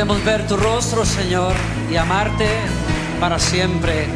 [0.00, 1.52] Queremos ver tu rostro, Señor,
[1.92, 2.48] y amarte
[3.20, 4.06] para siempre.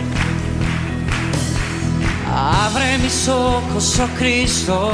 [2.34, 4.90] Abre mis ojos, oh Cristo.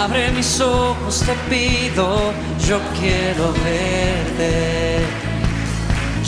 [0.00, 2.32] Abre mis ojos, te pido.
[2.64, 5.00] Yo quiero verte.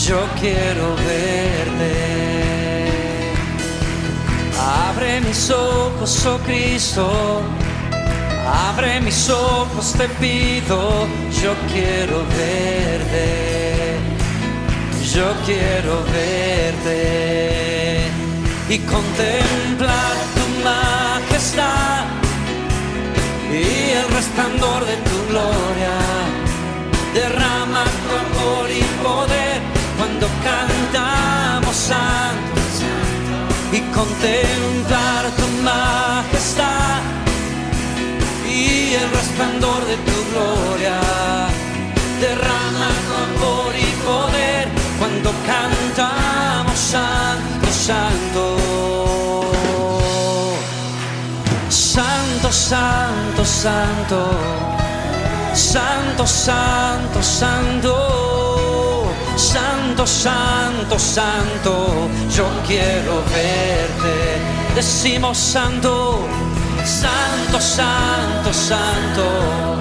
[0.04, 1.94] Yo quiero verte.
[4.88, 7.40] Abre mis ojos, oh Cristo.
[8.46, 11.06] Abre mis ojos, te pido.
[11.42, 13.98] Yo quiero verte.
[15.12, 16.96] Yo quiero verte
[18.68, 22.04] y contemplar tu majestad
[23.50, 25.96] y el resplandor de tu gloria.
[27.14, 29.60] Derrama tu amor y poder
[29.96, 32.60] cuando cantamos santo
[33.72, 37.25] y contemplar tu majestad
[38.56, 40.98] y el resplandor de tu gloria.
[42.20, 48.44] Derrama tu amor y poder cuando cantamos santo, santo.
[51.68, 54.18] Santo, santo, santo.
[55.54, 57.92] Santo, santo, santo.
[59.36, 61.72] Santo, santo, santo.
[62.36, 64.16] Yo quiero verte.
[64.74, 66.26] Decimos santo.
[66.86, 69.76] Santo, santo, santo.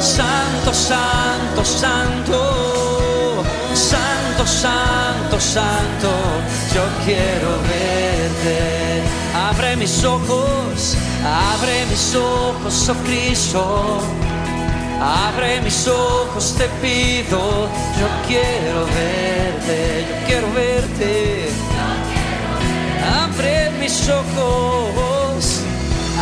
[0.00, 3.44] Santo, santo, santo.
[3.74, 6.10] Santo, santo, santo.
[6.74, 9.02] Yo quiero verte.
[9.34, 14.00] Abre mis ojos, abre mis ojos, oh Cristo.
[15.00, 17.68] Abre mis ojos, te pido.
[17.98, 21.48] Yo quiero verte, yo quiero verte.
[23.22, 25.11] Abre mis ojos,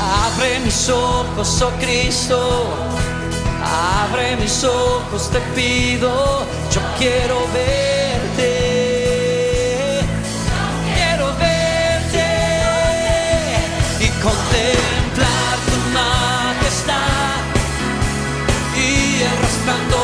[0.01, 2.69] abre mis ojos, oh Cristo.
[3.63, 6.45] Abre mis ojos, te pido.
[6.73, 8.53] Yo quiero verte.
[10.95, 12.29] Quiero verte
[14.01, 17.41] y contemplar tu majestad
[18.77, 20.00] y el resplandor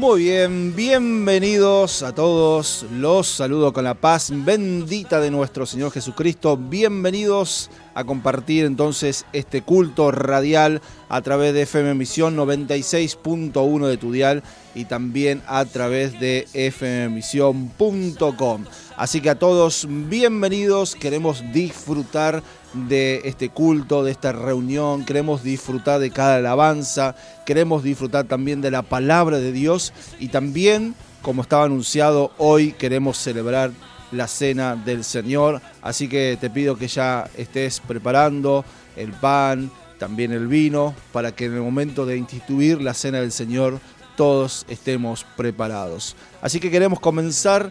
[0.00, 2.86] Muy bien, bienvenidos a todos.
[2.90, 6.56] Los saludo con la paz bendita de nuestro Señor Jesucristo.
[6.56, 10.80] Bienvenidos a compartir entonces este culto radial
[11.10, 14.42] a través de FM Misión 96.1 de tu dial
[14.74, 18.64] y también a través de fmmisión.com.
[18.96, 26.00] Así que a todos bienvenidos, queremos disfrutar de este culto, de esta reunión, queremos disfrutar
[26.00, 27.14] de cada alabanza,
[27.44, 29.92] queremos disfrutar también de la palabra de Dios.
[30.18, 33.72] Y también, como estaba anunciado, hoy queremos celebrar
[34.12, 38.64] la cena del Señor, así que te pido que ya estés preparando
[38.96, 43.32] el pan, también el vino, para que en el momento de instituir la cena del
[43.32, 43.78] Señor
[44.16, 46.16] todos estemos preparados.
[46.42, 47.70] Así que queremos comenzar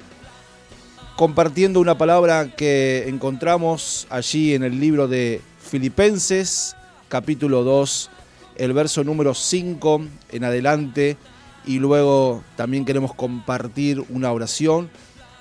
[1.20, 6.78] compartiendo una palabra que encontramos allí en el libro de Filipenses,
[7.10, 8.10] capítulo 2,
[8.56, 11.18] el verso número 5 en adelante,
[11.66, 14.90] y luego también queremos compartir una oración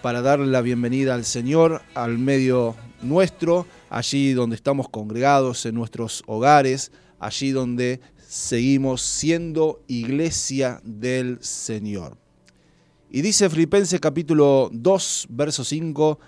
[0.02, 6.24] para darle la bienvenida al Señor al medio nuestro, allí donde estamos congregados en nuestros
[6.26, 6.90] hogares,
[7.20, 12.16] allí donde seguimos siendo iglesia del Señor.
[13.10, 16.18] Y dice Filipenses capítulo 2, verso 5,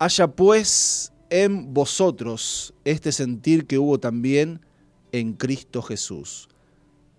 [0.00, 4.60] haya pues en vosotros este sentir que hubo también
[5.12, 6.48] en Cristo Jesús,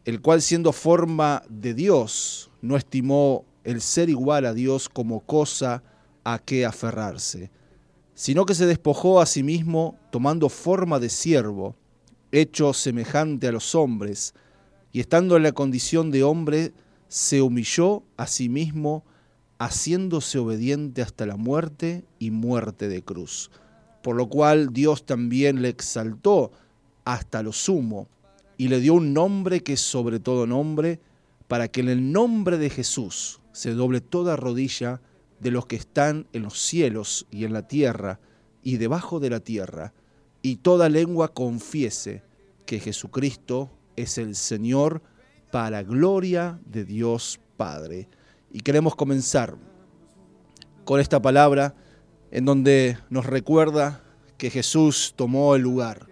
[0.04, 5.82] el cual siendo forma de Dios, no estimó el ser igual a Dios como cosa
[6.26, 7.52] a que aferrarse,
[8.16, 11.78] sino que se despojó a sí mismo tomando forma de siervo,
[12.34, 14.34] hecho semejante a los hombres,
[14.92, 16.74] y estando en la condición de hombre,
[17.16, 19.06] se humilló a sí mismo,
[19.58, 23.52] haciéndose obediente hasta la muerte y muerte de cruz.
[24.04, 26.52] Por lo cual Dios también le exaltó
[27.06, 28.10] hasta lo sumo
[28.58, 31.00] y le dio un nombre que es sobre todo nombre,
[31.48, 35.00] para que en el nombre de Jesús se doble toda rodilla
[35.40, 38.20] de los que están en los cielos y en la tierra
[38.62, 39.94] y debajo de la tierra,
[40.42, 42.24] y toda lengua confiese
[42.66, 45.02] que Jesucristo es el Señor
[45.56, 48.10] para gloria de Dios Padre.
[48.52, 49.56] Y queremos comenzar
[50.84, 51.76] con esta palabra
[52.30, 54.04] en donde nos recuerda
[54.38, 56.08] que Jesús tomó el lugar,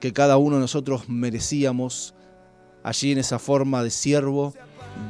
[0.00, 2.14] que cada uno de nosotros merecíamos,
[2.82, 4.54] allí en esa forma de siervo,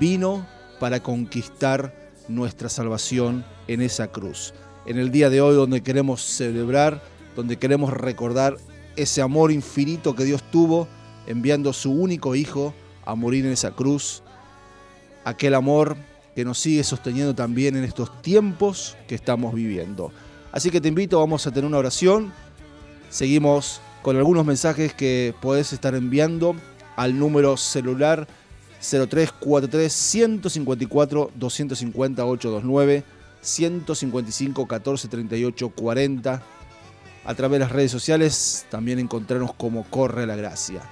[0.00, 0.44] vino
[0.80, 1.94] para conquistar
[2.26, 4.54] nuestra salvación en esa cruz.
[4.86, 7.00] En el día de hoy donde queremos celebrar,
[7.36, 8.56] donde queremos recordar
[8.96, 10.88] ese amor infinito que Dios tuvo
[11.28, 12.74] enviando su único hijo
[13.08, 14.22] a morir en esa cruz,
[15.24, 15.96] aquel amor
[16.34, 20.12] que nos sigue sosteniendo también en estos tiempos que estamos viviendo.
[20.52, 22.34] Así que te invito, vamos a tener una oración.
[23.08, 26.54] Seguimos con algunos mensajes que podés estar enviando
[26.96, 28.28] al número celular
[28.80, 33.04] 0343 154 250 829
[33.40, 36.42] 155 14 38 40
[37.24, 40.82] a través de las redes sociales también encontrarnos como Corre la Gracia.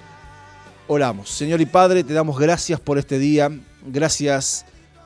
[0.89, 1.29] Oramos.
[1.29, 3.51] Señor y Padre, te damos gracias por este día.
[3.85, 4.65] Gracias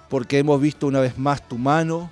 [0.09, 2.11] porque hemos visto una vez más tu mano.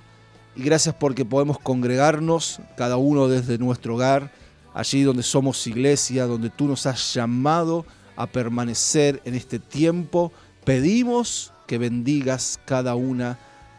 [0.56, 4.32] Y gracias porque podemos congregarnos, cada uno desde nuestro hogar,
[4.74, 7.86] allí donde somos iglesia, donde tú nos has llamado
[8.16, 10.32] a permanecer en este tiempo.
[10.64, 13.38] Pedimos que bendigas cada una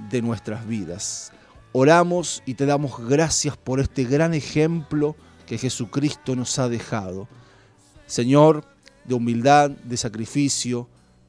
[0.10, 1.34] de nuestras vidas.
[1.74, 7.28] Oramos y te damos gracias por este gran ejemplo que Jesucristo nos ha dejado.
[8.08, 8.71] Señor,
[9.06, 10.88] de humildad, de sacrificio,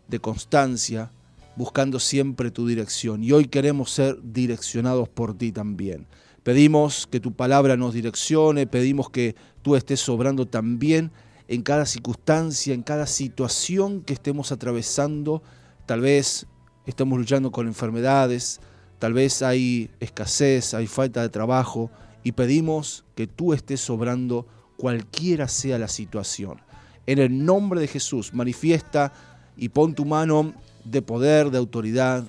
[0.08, 1.10] de constancia,
[1.56, 3.22] buscando siempre tu dirección.
[3.22, 6.06] Y hoy queremos ser direccionados por ti también.
[6.42, 11.12] Pedimos que tu palabra nos direccione, pedimos que tú estés sobrando también
[11.48, 15.42] en cada circunstancia, en cada situación que estemos atravesando.
[15.86, 16.46] Tal vez
[16.86, 18.60] estemos luchando con enfermedades,
[18.98, 21.90] tal vez hay escasez, hay falta de trabajo,
[22.24, 24.46] y pedimos que tú estés sobrando
[24.76, 26.60] cualquiera sea la situación.
[27.06, 29.12] En el nombre de Jesús, manifiesta
[29.56, 30.54] y pon tu mano
[30.84, 32.24] de poder, de autoridad,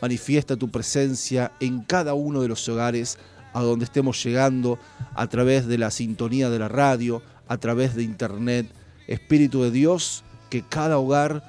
[0.00, 3.18] manifiesta tu presencia en cada uno de los hogares
[3.52, 4.78] a donde estemos llegando
[5.14, 8.66] a través de la sintonía de la radio, a través de internet.
[9.08, 11.42] Espíritu de Dios, que cada hogar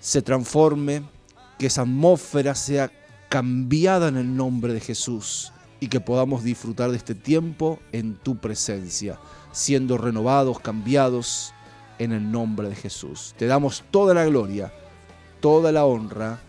[0.00, 1.02] se transforme,
[1.58, 2.90] que esa atmósfera sea
[3.28, 8.36] cambiada en el nombre de Jesús y que podamos disfrutar de este tiempo en tu
[8.36, 9.18] presencia,
[9.54, 11.54] siendo renovados, cambiados
[11.98, 13.34] en el nombre de Jesús.
[13.38, 14.72] Te damos toda la gloria,
[15.40, 16.40] toda la honra.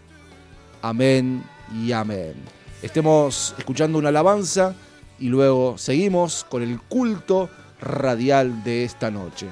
[0.82, 1.44] Amén
[1.74, 2.34] y amén.
[2.82, 4.76] Estemos escuchando una alabanza
[5.20, 7.50] y luego seguimos con el culto
[7.80, 9.48] radial de esta noche.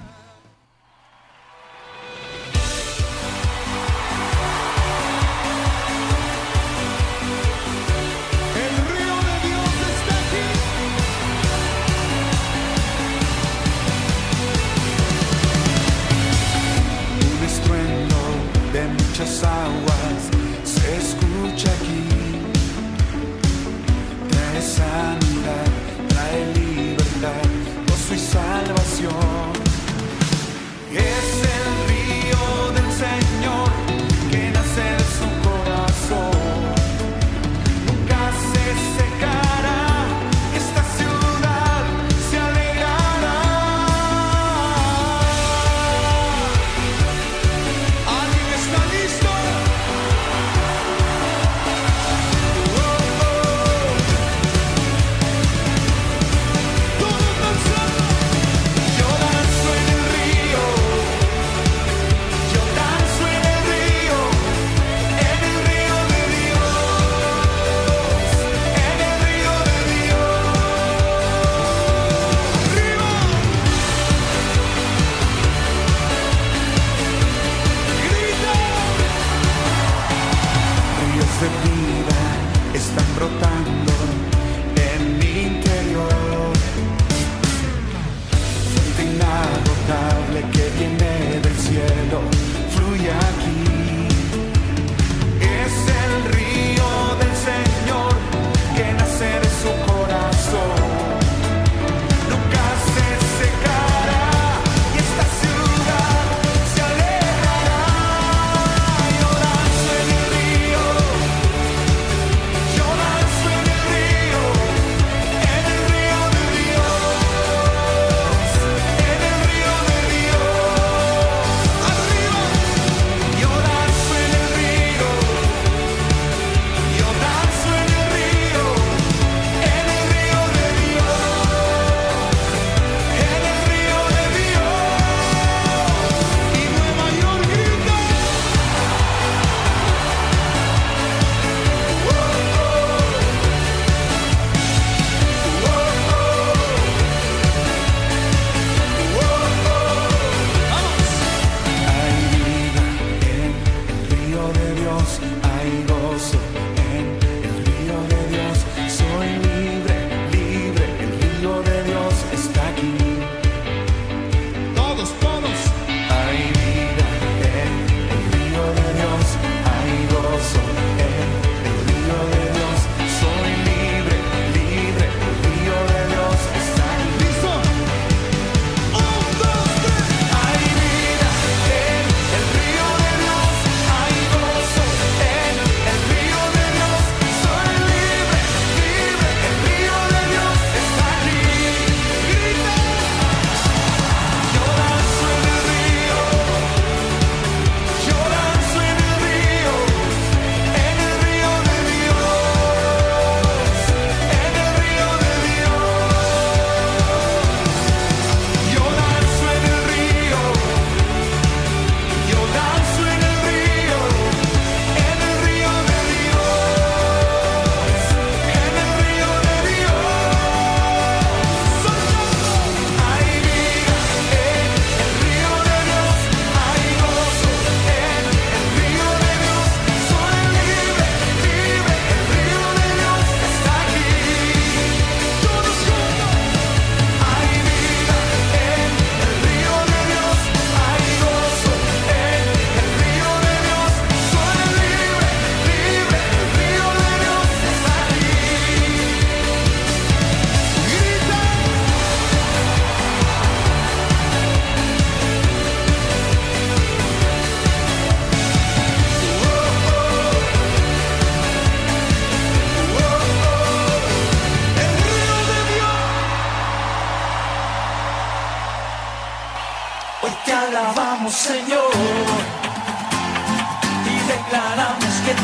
[19.46, 19.83] Arriba.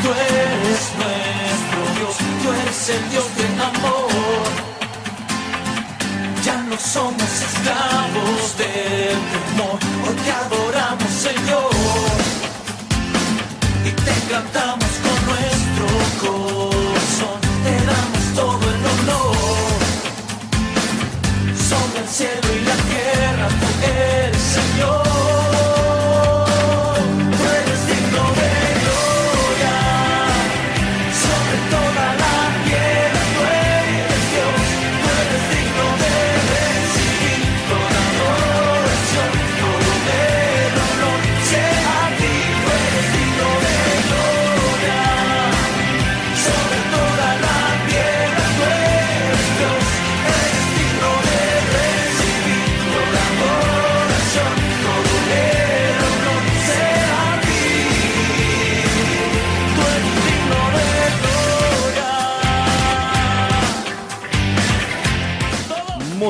[0.04, 4.10] Tú eres nuestro Dios, tú eres el Dios del amor.
[6.44, 11.70] Ya no somos esclavos del temor, hoy te adoramos, Señor,
[13.86, 15.88] y te cantamos con nuestro
[16.24, 19.36] corazón, te damos todo el honor
[21.70, 22.89] sobre el cielo y la tierra,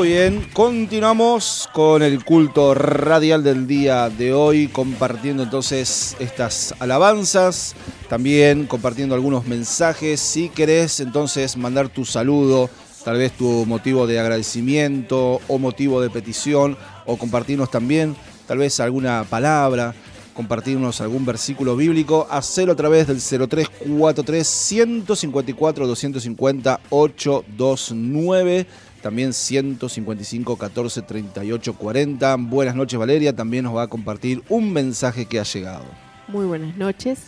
[0.09, 7.75] bien, continuamos con el culto radial del día de hoy, compartiendo entonces estas alabanzas,
[8.07, 10.19] también compartiendo algunos mensajes.
[10.19, 12.71] Si querés entonces mandar tu saludo,
[13.05, 16.75] tal vez tu motivo de agradecimiento o motivo de petición,
[17.05, 18.15] o compartirnos también
[18.47, 19.93] tal vez alguna palabra,
[20.33, 28.65] compartirnos algún versículo bíblico, hacelo a través del 0343 154 250 829.
[29.01, 32.35] También 155 14 38 40.
[32.37, 33.35] Buenas noches, Valeria.
[33.35, 35.85] También nos va a compartir un mensaje que ha llegado.
[36.27, 37.19] Muy buenas noches.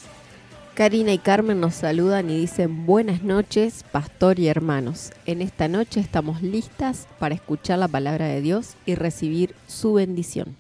[0.74, 5.12] Karina y Carmen nos saludan y dicen buenas noches, pastor y hermanos.
[5.26, 10.56] En esta noche estamos listas para escuchar la palabra de Dios y recibir su bendición.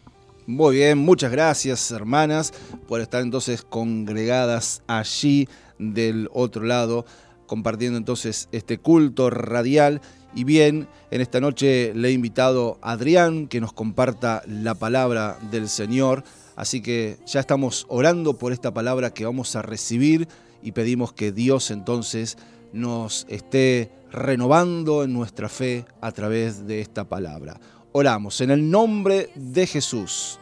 [0.48, 2.51] Muy bien, muchas gracias, hermanas,
[2.88, 5.48] por estar entonces congregadas allí
[5.80, 7.06] del otro lado,
[7.48, 10.01] compartiendo entonces este culto radial.
[10.34, 15.38] Y bien, en esta noche le he invitado a Adrián que nos comparta la palabra
[15.52, 16.24] del Señor.
[16.56, 20.28] Así que ya estamos orando por esta palabra que vamos a recibir
[20.64, 22.38] y pedimos que Dios entonces
[22.72, 27.60] nos esté renovando en nuestra fe a través de esta palabra.
[27.92, 30.40] Oramos en el nombre de Jesús.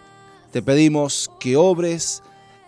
[0.51, 2.22] Te pedimos que obres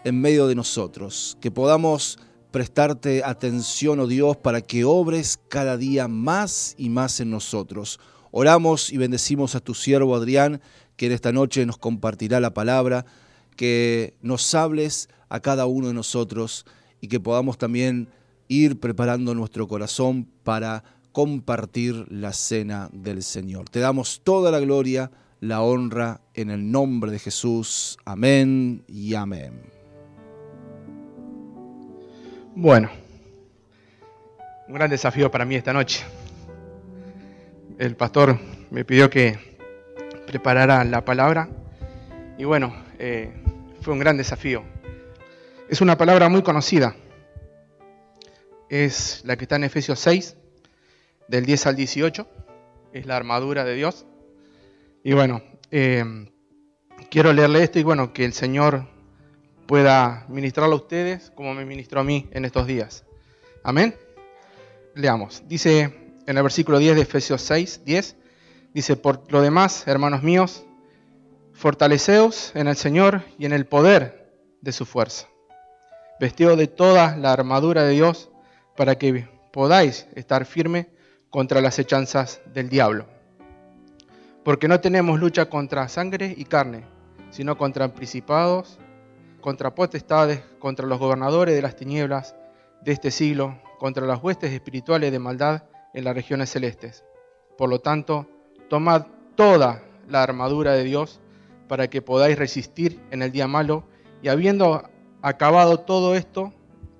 [0.03, 2.17] en medio de nosotros, que podamos
[2.51, 7.99] prestarte atención, oh Dios, para que obres cada día más y más en nosotros.
[8.31, 10.61] Oramos y bendecimos a tu siervo Adrián,
[10.95, 13.05] que en esta noche nos compartirá la palabra,
[13.55, 16.65] que nos hables a cada uno de nosotros
[16.99, 18.09] y que podamos también
[18.47, 23.69] ir preparando nuestro corazón para compartir la cena del Señor.
[23.69, 27.97] Te damos toda la gloria, la honra en el nombre de Jesús.
[28.05, 29.70] Amén y amén.
[32.53, 32.89] Bueno,
[34.67, 36.03] un gran desafío para mí esta noche.
[37.79, 38.37] El pastor
[38.69, 39.39] me pidió que
[40.27, 41.47] preparara la palabra
[42.37, 43.31] y bueno, eh,
[43.79, 44.65] fue un gran desafío.
[45.69, 46.93] Es una palabra muy conocida.
[48.69, 50.35] Es la que está en Efesios 6,
[51.29, 52.27] del 10 al 18.
[52.91, 54.05] Es la armadura de Dios.
[55.05, 55.41] Y bueno,
[55.71, 56.03] eh,
[57.09, 58.87] quiero leerle esto y bueno, que el Señor
[59.71, 63.05] pueda ministrarlo a ustedes como me ministró a mí en estos días.
[63.63, 63.95] Amén.
[64.95, 65.43] Leamos.
[65.47, 68.17] Dice en el versículo 10 de Efesios 6, 10,
[68.73, 70.65] dice, por lo demás, hermanos míos,
[71.53, 75.29] fortaleceos en el Señor y en el poder de su fuerza.
[76.19, 78.29] Vestido de toda la armadura de Dios
[78.75, 80.89] para que podáis estar firme
[81.29, 83.05] contra las hechanzas del diablo.
[84.43, 86.83] Porque no tenemos lucha contra sangre y carne,
[87.29, 88.77] sino contra principados,
[89.41, 92.35] contra potestades, contra los gobernadores de las tinieblas
[92.83, 97.03] de este siglo, contra las huestes espirituales de maldad en las regiones celestes.
[97.57, 98.27] Por lo tanto,
[98.69, 101.19] tomad toda la armadura de Dios
[101.67, 103.83] para que podáis resistir en el día malo
[104.21, 104.89] y habiendo
[105.21, 106.53] acabado todo esto,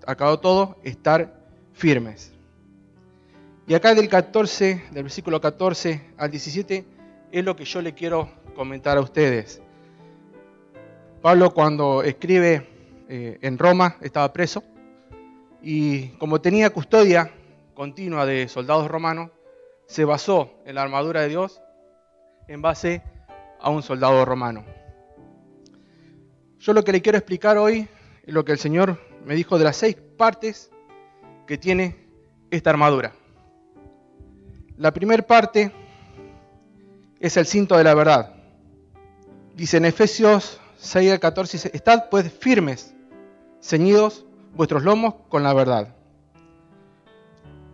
[0.06, 1.40] acabado todo, estar
[1.74, 2.34] firmes.
[3.68, 6.86] Y acá del 14, del versículo 14 al 17,
[7.32, 9.62] es lo que yo le quiero comentar a ustedes.
[11.22, 12.68] Pablo cuando escribe
[13.08, 14.64] eh, en Roma estaba preso
[15.62, 17.32] y como tenía custodia
[17.76, 19.30] continua de soldados romanos,
[19.86, 21.62] se basó en la armadura de Dios
[22.48, 23.04] en base
[23.60, 24.66] a un soldado romano.
[26.58, 27.88] Yo lo que le quiero explicar hoy
[28.24, 30.72] es lo que el Señor me dijo de las seis partes
[31.46, 32.08] que tiene
[32.50, 33.14] esta armadura.
[34.76, 35.72] La primera parte
[37.20, 38.34] es el cinto de la verdad.
[39.56, 42.96] Dice en Efesios 6 al 14 dice, estad pues firmes,
[43.62, 45.96] ceñidos vuestros lomos con la verdad.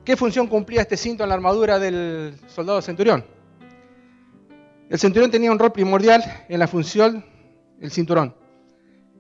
[0.04, 3.26] ¿Qué función cumplía este cinto en la armadura del soldado centurión?
[4.90, 7.26] El centurión tenía un rol primordial en la función,
[7.80, 8.36] el cinturón,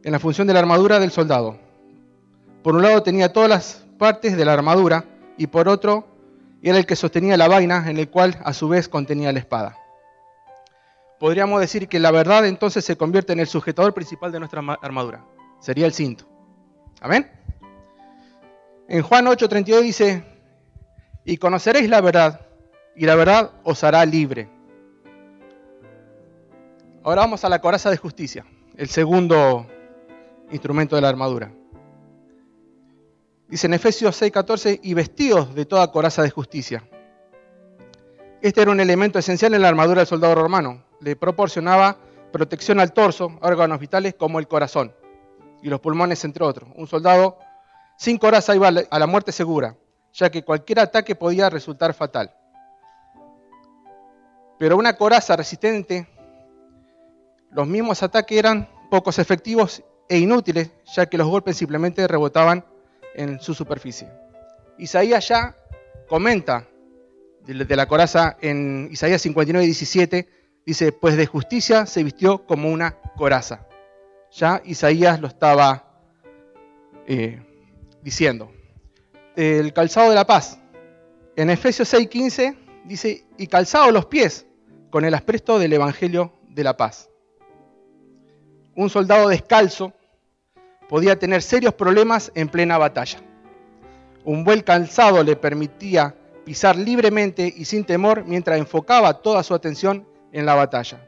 [0.03, 1.57] en la función de la armadura del soldado.
[2.63, 5.05] Por un lado tenía todas las partes de la armadura
[5.37, 6.07] y por otro
[6.61, 9.77] era el que sostenía la vaina en el cual a su vez contenía la espada.
[11.19, 14.77] Podríamos decir que la verdad entonces se convierte en el sujetador principal de nuestra ma-
[14.81, 15.25] armadura.
[15.59, 16.25] Sería el cinto.
[17.01, 17.31] Amén.
[18.87, 20.23] En Juan 8:32 dice,
[21.25, 22.41] y conoceréis la verdad,
[22.95, 24.49] y la verdad os hará libre.
[27.03, 29.65] Ahora vamos a la coraza de justicia, el segundo
[30.51, 31.51] instrumento de la armadura.
[33.47, 36.87] Dice en Efesios 6:14, y vestidos de toda coraza de justicia.
[38.41, 40.83] Este era un elemento esencial en la armadura del soldado romano.
[40.99, 41.97] Le proporcionaba
[42.31, 44.93] protección al torso, órganos vitales como el corazón
[45.61, 46.69] y los pulmones, entre otros.
[46.75, 47.37] Un soldado
[47.97, 49.75] sin coraza iba a la- muerte segura,
[50.13, 52.33] ya que cualquier ataque podía resultar fatal.
[54.59, 56.07] Pero una coraza resistente,
[57.51, 62.65] los mismos ataques eran pocos efectivos e inútiles, ya que los golpes simplemente rebotaban
[63.15, 64.09] en su superficie.
[64.77, 65.55] Isaías ya
[66.07, 66.65] comenta
[67.45, 70.29] de la coraza en Isaías 59, 17,
[70.67, 73.65] dice, pues de justicia se vistió como una coraza.
[74.33, 76.01] Ya Isaías lo estaba
[77.07, 77.41] eh,
[78.03, 78.51] diciendo.
[79.37, 80.59] El calzado de la paz.
[81.37, 84.45] En Efesios 6:15 dice, y calzado los pies
[84.89, 87.09] con el aspresto del Evangelio de la paz.
[88.75, 89.93] Un soldado descalzo
[90.89, 93.19] podía tener serios problemas en plena batalla.
[94.25, 100.05] Un buen calzado le permitía pisar libremente y sin temor mientras enfocaba toda su atención
[100.31, 101.07] en la batalla.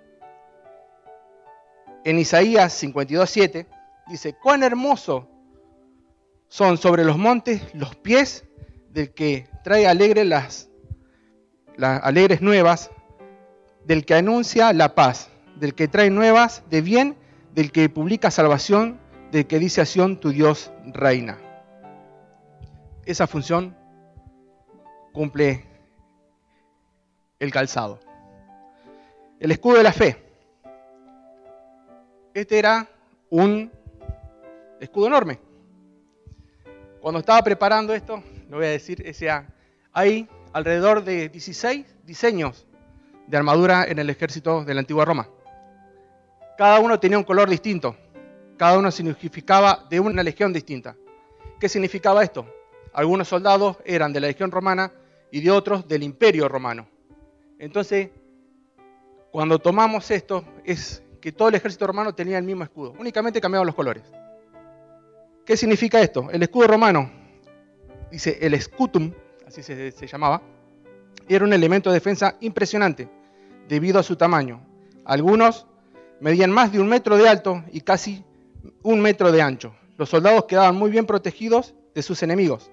[2.04, 3.66] En Isaías 52:7
[4.08, 5.28] dice, cuán hermoso
[6.48, 8.46] son sobre los montes los pies
[8.90, 10.70] del que trae alegre las,
[11.78, 12.90] las alegres nuevas,
[13.86, 17.16] del que anuncia la paz, del que trae nuevas de bien,
[17.54, 19.00] del que publica salvación,
[19.32, 19.86] del que dice a
[20.20, 21.38] tu Dios reina.
[23.06, 23.76] Esa función
[25.14, 25.66] cumple
[27.40, 28.00] el calzado.
[29.40, 30.18] El escudo de la fe.
[32.34, 32.88] Este era
[33.30, 33.72] un
[34.82, 35.40] escudo enorme.
[37.00, 39.48] Cuando estaba preparando esto, lo voy a decir, decía,
[39.94, 42.68] hay alrededor de 16 diseños
[43.28, 45.30] de armadura en el ejército de la antigua Roma.
[46.58, 47.96] Cada uno tenía un color distinto.
[48.58, 50.98] Cada uno significaba de una legión distinta.
[51.62, 52.46] ¿Qué significaba esto?
[52.92, 54.92] Algunos soldados eran de la legión romana
[55.32, 56.90] y de otros del imperio romano.
[57.58, 58.10] Entonces,
[59.32, 63.66] cuando tomamos esto, es que todo el ejército romano tenía el mismo escudo, únicamente cambiaban
[63.66, 64.04] los colores.
[65.46, 66.30] ¿Qué significa esto?
[66.32, 67.12] El escudo romano,
[68.12, 69.14] dice el scutum,
[69.48, 70.42] así se, se llamaba,
[71.28, 73.10] era un elemento de defensa impresionante
[73.68, 74.62] debido a su tamaño.
[75.06, 75.68] Algunos
[76.20, 78.24] medían más de un metro de alto y casi
[78.84, 79.76] un metro de ancho.
[79.98, 82.72] Los soldados quedaban muy bien protegidos de sus enemigos.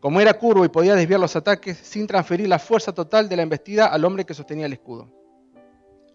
[0.00, 3.42] Como era curvo y podía desviar los ataques sin transferir la fuerza total de la
[3.42, 5.08] embestida al hombre que sostenía el escudo.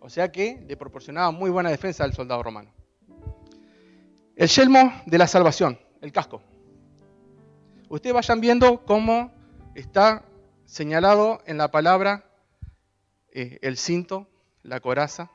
[0.01, 2.71] O sea que le proporcionaba muy buena defensa al soldado romano.
[4.35, 6.41] El yelmo de la salvación, el casco.
[7.89, 9.33] Ustedes vayan viendo cómo
[9.75, 10.23] está
[10.65, 12.23] señalado en la palabra
[13.31, 14.27] eh, el cinto,
[14.63, 15.29] la coraza,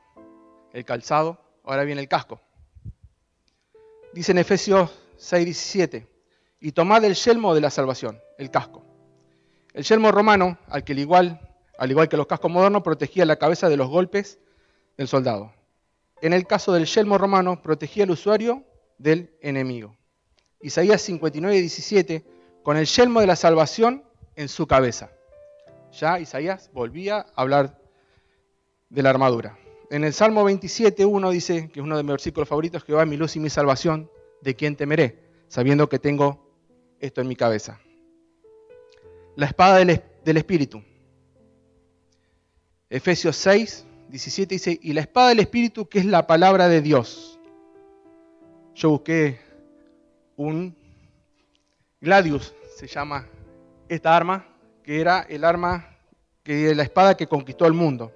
[0.73, 2.41] el calzado, ahora viene el casco.
[4.13, 6.07] Dice en Efesios 6:17,
[6.61, 8.83] y tomad el yelmo de la salvación, el casco.
[9.73, 13.35] El yelmo romano, al, que al, igual, al igual que los cascos modernos, protegía la
[13.35, 14.39] cabeza de los golpes
[14.97, 15.53] del soldado.
[16.21, 18.63] En el caso del yelmo romano, protegía al usuario
[18.97, 19.95] del enemigo.
[20.61, 22.23] Isaías 59:17,
[22.63, 24.03] con el yelmo de la salvación
[24.35, 25.11] en su cabeza.
[25.91, 27.79] Ya Isaías volvía a hablar
[28.89, 29.57] de la armadura.
[29.91, 33.17] En el Salmo 27.1 dice, que es uno de mis versículos favoritos, Jehová es mi
[33.17, 34.09] luz y mi salvación,
[34.41, 35.19] ¿de quién temeré?
[35.47, 36.49] Sabiendo que tengo
[36.99, 37.79] esto en mi cabeza.
[39.35, 40.83] La espada del, del Espíritu.
[42.89, 47.39] Efesios 6, 17 dice, y la espada del Espíritu que es la palabra de Dios.
[48.75, 49.39] Yo busqué
[50.35, 50.75] un
[52.01, 53.27] gladius, se llama
[53.89, 54.45] esta arma,
[54.83, 55.97] que era el arma,
[56.43, 58.11] que la espada que conquistó el mundo.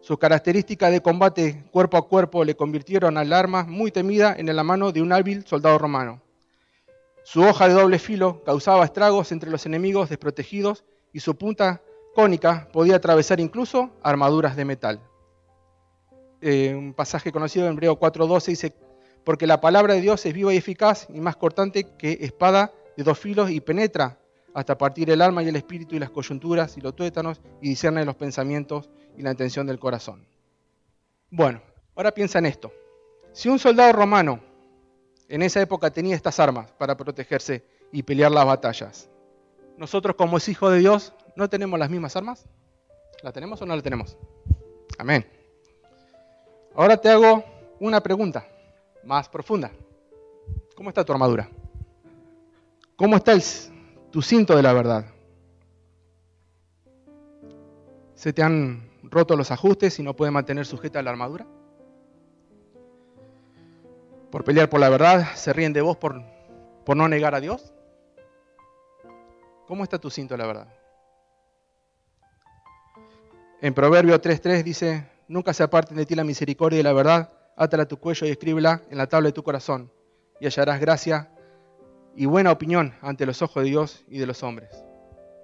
[0.00, 4.64] Sus características de combate cuerpo a cuerpo le convirtieron al arma muy temida en la
[4.64, 6.22] mano de un hábil soldado romano.
[7.22, 11.82] Su hoja de doble filo causaba estragos entre los enemigos desprotegidos y su punta
[12.14, 15.00] cónica podía atravesar incluso armaduras de metal.
[16.40, 18.74] Eh, un pasaje conocido en Hebreo 4.12 dice,
[19.24, 23.04] porque la palabra de Dios es viva y eficaz y más cortante que espada de
[23.04, 24.18] dos filos y penetra
[24.54, 28.04] hasta partir el alma y el espíritu y las coyunturas y los tuétanos y discierne
[28.04, 30.26] los pensamientos y la intención del corazón.
[31.30, 31.62] Bueno,
[31.94, 32.72] ahora piensa en esto.
[33.32, 34.40] Si un soldado romano
[35.28, 39.08] en esa época tenía estas armas para protegerse y pelear las batallas,
[39.76, 42.46] nosotros como hijos de Dios no tenemos las mismas armas.
[43.22, 44.16] ¿La tenemos o no la tenemos?
[44.98, 45.39] Amén.
[46.74, 47.44] Ahora te hago
[47.80, 48.46] una pregunta
[49.04, 49.70] más profunda.
[50.76, 51.48] ¿Cómo está tu armadura?
[52.96, 53.32] ¿Cómo está
[54.10, 55.04] tu cinto de la verdad?
[58.14, 61.46] ¿Se te han roto los ajustes y no puedes mantener sujeta la armadura?
[64.30, 65.34] ¿Por pelear por la verdad?
[65.34, 66.22] ¿Se ríen de vos por,
[66.84, 67.72] por no negar a Dios?
[69.66, 70.68] ¿Cómo está tu cinto de la verdad?
[73.60, 77.84] En Proverbio 3.3 dice, nunca se aparten de ti la misericordia y la verdad, átala
[77.84, 79.92] a tu cuello y escríbela en la tabla de tu corazón,
[80.40, 81.30] y hallarás gracia
[82.16, 84.84] y buena opinión ante los ojos de Dios y de los hombres.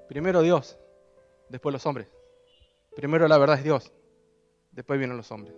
[0.08, 0.76] Primero Dios,
[1.48, 2.08] después los hombres.
[2.96, 3.92] Primero la verdad es Dios,
[4.72, 5.54] después vienen los hombres.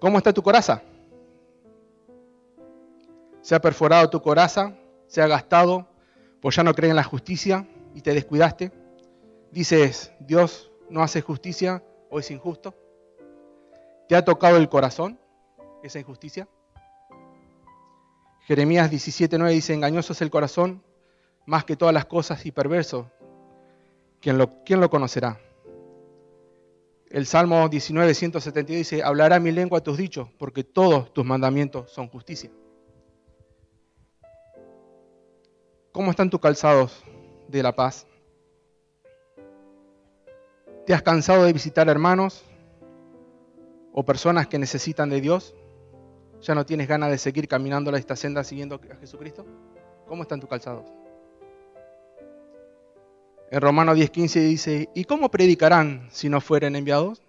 [0.00, 0.82] ¿Cómo está tu coraza?
[3.40, 4.74] ¿Se ha perforado tu coraza?
[5.06, 5.86] ¿Se ha gastado?
[6.40, 8.72] Pues ya no crees en la justicia y te descuidaste.
[9.52, 12.74] Dices, Dios no hace justicia o es injusto.
[14.08, 15.18] ¿Te ha tocado el corazón
[15.82, 16.48] esa injusticia?
[18.40, 20.82] Jeremías 17:9 dice, engañoso es el corazón
[21.46, 23.10] más que todas las cosas y perverso.
[24.20, 25.40] ¿Quién lo, conocerá?
[27.08, 32.08] El Salmo 19, 172 dice, hablará mi lengua tus dichos, porque todos tus mandamientos son
[32.08, 32.50] justicia.
[35.92, 37.02] ¿Cómo están tus calzados
[37.48, 38.06] de la paz?
[40.90, 42.42] ¿Te has cansado de visitar hermanos
[43.92, 45.54] o personas que necesitan de Dios?
[46.42, 49.46] ¿Ya no tienes ganas de seguir caminando esta senda siguiendo a Jesucristo?
[50.08, 50.92] ¿Cómo están tus calzados?
[53.52, 57.22] En Romanos 10:15 dice, ¿y cómo predicarán si no fueren enviados?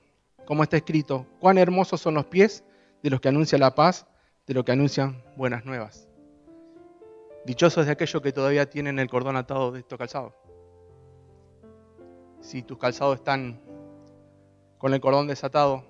[0.44, 2.64] Como está escrito, cuán hermosos son los pies
[3.04, 4.08] de los que anuncian la paz,
[4.48, 6.08] de los que anuncian buenas nuevas.
[7.46, 10.34] Dichosos de aquellos que todavía tienen el cordón atado de estos calzados.
[12.42, 13.60] Si tus calzados están
[14.78, 15.84] con el cordón desatado,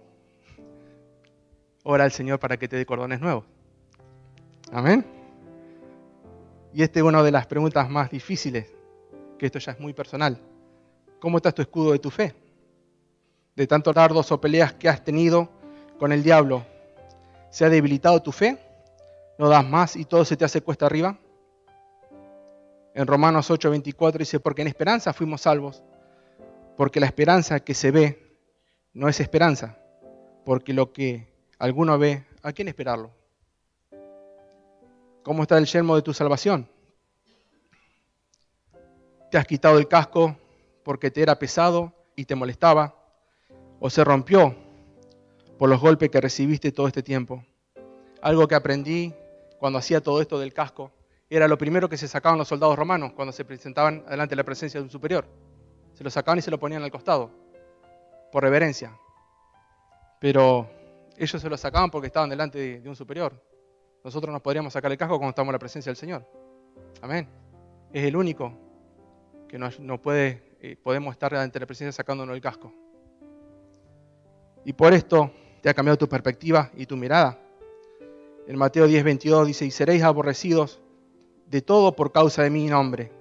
[1.84, 3.46] ora al Señor para que te dé cordones nuevos.
[4.72, 5.06] Amén.
[6.74, 8.72] Y esta es una de las preguntas más difíciles,
[9.40, 10.40] que esto ya es muy personal.
[11.20, 12.34] ¿Cómo está tu escudo de tu fe?
[13.56, 15.50] De tantos dardos o peleas que has tenido
[16.00, 16.66] con el diablo,
[17.50, 18.58] ¿se ha debilitado tu fe?
[19.38, 21.18] ¿No das más y todo se te hace cuesta arriba?
[22.94, 25.84] En Romanos 8:24 dice, porque en esperanza fuimos salvos,
[26.78, 28.38] porque la esperanza que se ve
[28.94, 29.78] no es esperanza,
[30.46, 31.28] porque lo que
[31.60, 33.12] alguno ve, ¿a quién esperarlo?
[35.24, 36.68] ¿Cómo está el yelmo de tu salvación?
[39.30, 40.36] ¿Te has quitado el casco
[40.84, 42.96] porque te era pesado y te molestaba?
[43.80, 44.56] ¿O se rompió
[45.58, 47.46] por los golpes que recibiste todo este tiempo?
[48.22, 49.14] Algo que aprendí
[49.60, 50.92] cuando hacía todo esto del casco
[51.30, 54.44] era lo primero que se sacaban los soldados romanos cuando se presentaban delante de la
[54.44, 55.26] presencia de un superior.
[56.02, 57.30] Se lo sacaban y se lo ponían al costado,
[58.32, 58.98] por reverencia.
[60.20, 60.68] Pero
[61.16, 63.40] ellos se lo sacaban porque estaban delante de, un superior.
[64.04, 66.28] Nosotros nos podríamos sacar el casco cuando estamos en la presencia del Señor.
[67.04, 67.30] Amén.
[67.94, 68.52] Es el único
[69.48, 72.74] que no, no puede, eh, podemos estar de la presencia sacándonos el casco.
[74.66, 75.30] Y por esto
[75.62, 77.38] te ha cambiado tu perspectiva y tu mirada.
[78.48, 80.82] En Mateo 10, 22 dice, y seréis aborrecidos
[81.46, 83.21] de todo por causa de mi nombre,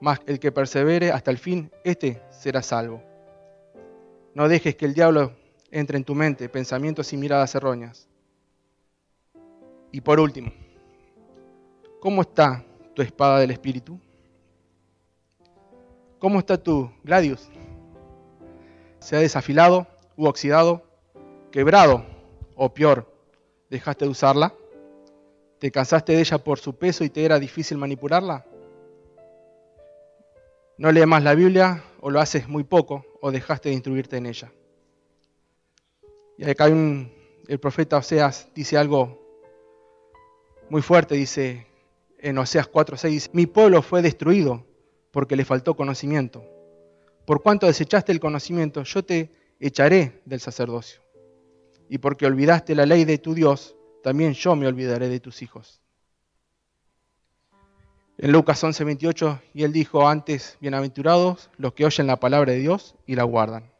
[0.00, 3.02] mas el que persevere hasta el fin, éste será salvo.
[4.34, 5.32] No dejes que el diablo
[5.70, 8.08] entre en tu mente pensamientos y miradas erróneas.
[9.92, 10.52] Y por último,
[12.00, 13.98] ¿cómo está tu espada del Espíritu?
[16.18, 17.48] ¿Cómo está tu gladius?
[18.98, 20.82] ¿Se ha desafilado u oxidado,
[21.50, 22.04] quebrado
[22.54, 23.12] o peor,
[23.70, 24.54] dejaste de usarla?
[25.58, 28.44] ¿Te cansaste de ella por su peso y te era difícil manipularla?
[30.78, 34.26] ¿No lees más la Biblia o lo haces muy poco o dejaste de instruirte en
[34.26, 34.52] ella?
[36.36, 37.10] Y acá hay un,
[37.48, 39.22] el profeta Oseas dice algo
[40.68, 41.66] muy fuerte, dice
[42.18, 44.66] en Oseas 4:6, dice, mi pueblo fue destruido
[45.12, 46.44] porque le faltó conocimiento.
[47.24, 51.00] Por cuanto desechaste el conocimiento, yo te echaré del sacerdocio.
[51.88, 55.80] Y porque olvidaste la ley de tu Dios, también yo me olvidaré de tus hijos.
[58.18, 62.94] En Lucas 11:28, y él dijo antes, bienaventurados los que oyen la palabra de Dios
[63.06, 63.70] y la guardan.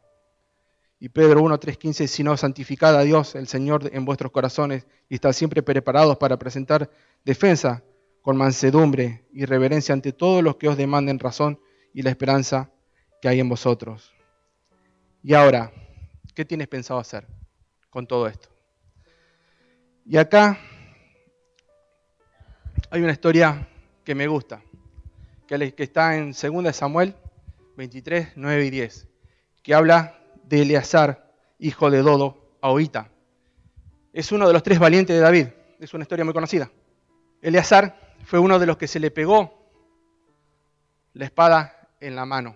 [0.99, 5.15] Y Pedro 1, 3, 15, sino santificad a Dios, el Señor, en vuestros corazones y
[5.15, 6.89] estad siempre preparados para presentar
[7.25, 7.83] defensa
[8.21, 11.59] con mansedumbre y reverencia ante todos los que os demanden razón
[11.91, 12.69] y la esperanza
[13.21, 14.13] que hay en vosotros.
[15.23, 15.71] Y ahora,
[16.35, 17.27] ¿qué tienes pensado hacer
[17.89, 18.49] con todo esto?
[20.05, 20.59] Y acá
[22.91, 23.67] hay una historia
[24.07, 24.61] que me gusta,
[25.47, 27.13] que está en 2 Samuel
[27.75, 29.05] 23, 9 y 10,
[29.61, 33.11] que habla de Eleazar, hijo de Dodo, Ahoita.
[34.13, 35.47] Es uno de los tres valientes de David,
[35.81, 36.71] es una historia muy conocida.
[37.41, 39.69] Eleazar fue uno de los que se le pegó
[41.11, 42.55] la espada en la mano.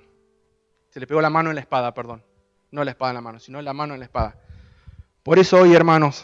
[0.90, 2.24] Se le pegó la mano en la espada, perdón.
[2.72, 4.38] No la espada en la mano, sino la mano en la espada.
[5.22, 6.24] Por eso hoy, hermanos,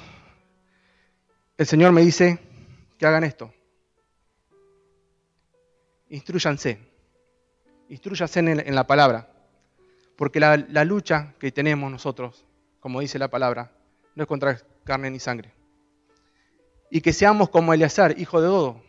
[1.58, 2.40] el Señor me dice
[2.98, 3.52] que hagan esto.
[6.10, 6.80] Instruyanse.
[7.90, 9.30] Instruyanse en, la palabra.
[10.16, 12.46] Porque la, la lucha que tenemos nosotros,
[12.80, 13.72] como dice la palabra,
[14.16, 15.54] no es contra carne ni sangre.
[16.90, 18.82] Y que seamos como Eleazar, hijo de Dodo,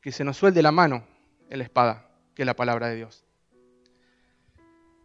[0.00, 1.04] que se nos suelde la mano
[1.50, 3.24] en la espada, que es la palabra de Dios.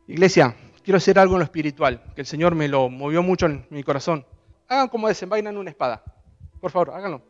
[0.07, 3.65] Iglesia, quiero hacer algo en lo espiritual, que el Señor me lo movió mucho en
[3.69, 4.25] mi corazón.
[4.67, 6.03] Hagan como desenvainan una espada.
[6.59, 7.21] Por favor, háganlo.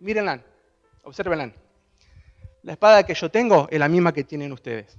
[0.00, 0.42] Mírenla,
[1.02, 1.52] observenla.
[2.64, 4.98] La espada que yo tengo es la misma que tienen ustedes.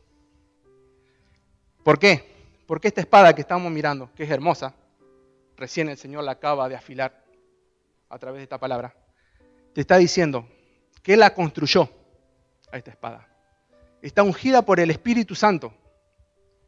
[1.83, 2.23] ¿Por qué?
[2.67, 4.75] Porque esta espada que estamos mirando, que es hermosa,
[5.57, 7.25] recién el Señor la acaba de afilar
[8.07, 8.95] a través de esta palabra,
[9.73, 10.47] te está diciendo
[11.01, 11.89] que la construyó
[12.71, 13.27] a esta espada.
[13.99, 15.73] Está ungida por el Espíritu Santo.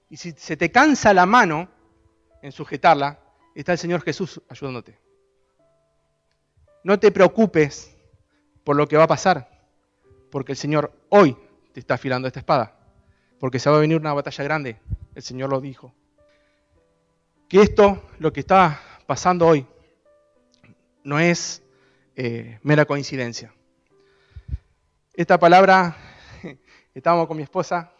[0.09, 1.69] Y si se te cansa la mano
[2.41, 3.19] en sujetarla,
[3.53, 4.97] está el Señor Jesús ayudándote.
[6.83, 7.95] No te preocupes
[8.63, 9.56] por lo que va a pasar,
[10.31, 11.37] porque el Señor hoy
[11.73, 12.77] te está afilando esta espada,
[13.39, 14.77] porque se va a venir una batalla grande,
[15.15, 15.93] el Señor lo dijo.
[17.47, 19.65] Que esto, lo que está pasando hoy,
[21.03, 21.63] no es
[22.15, 23.53] eh, mera coincidencia.
[25.13, 25.95] Esta palabra,
[26.93, 27.91] estábamos con mi esposa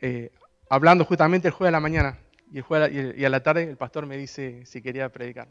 [0.00, 0.30] eh,
[0.68, 2.18] hablando justamente el jueves de la mañana
[2.52, 5.48] y, a la tarde el pastor me dice si quería predicar.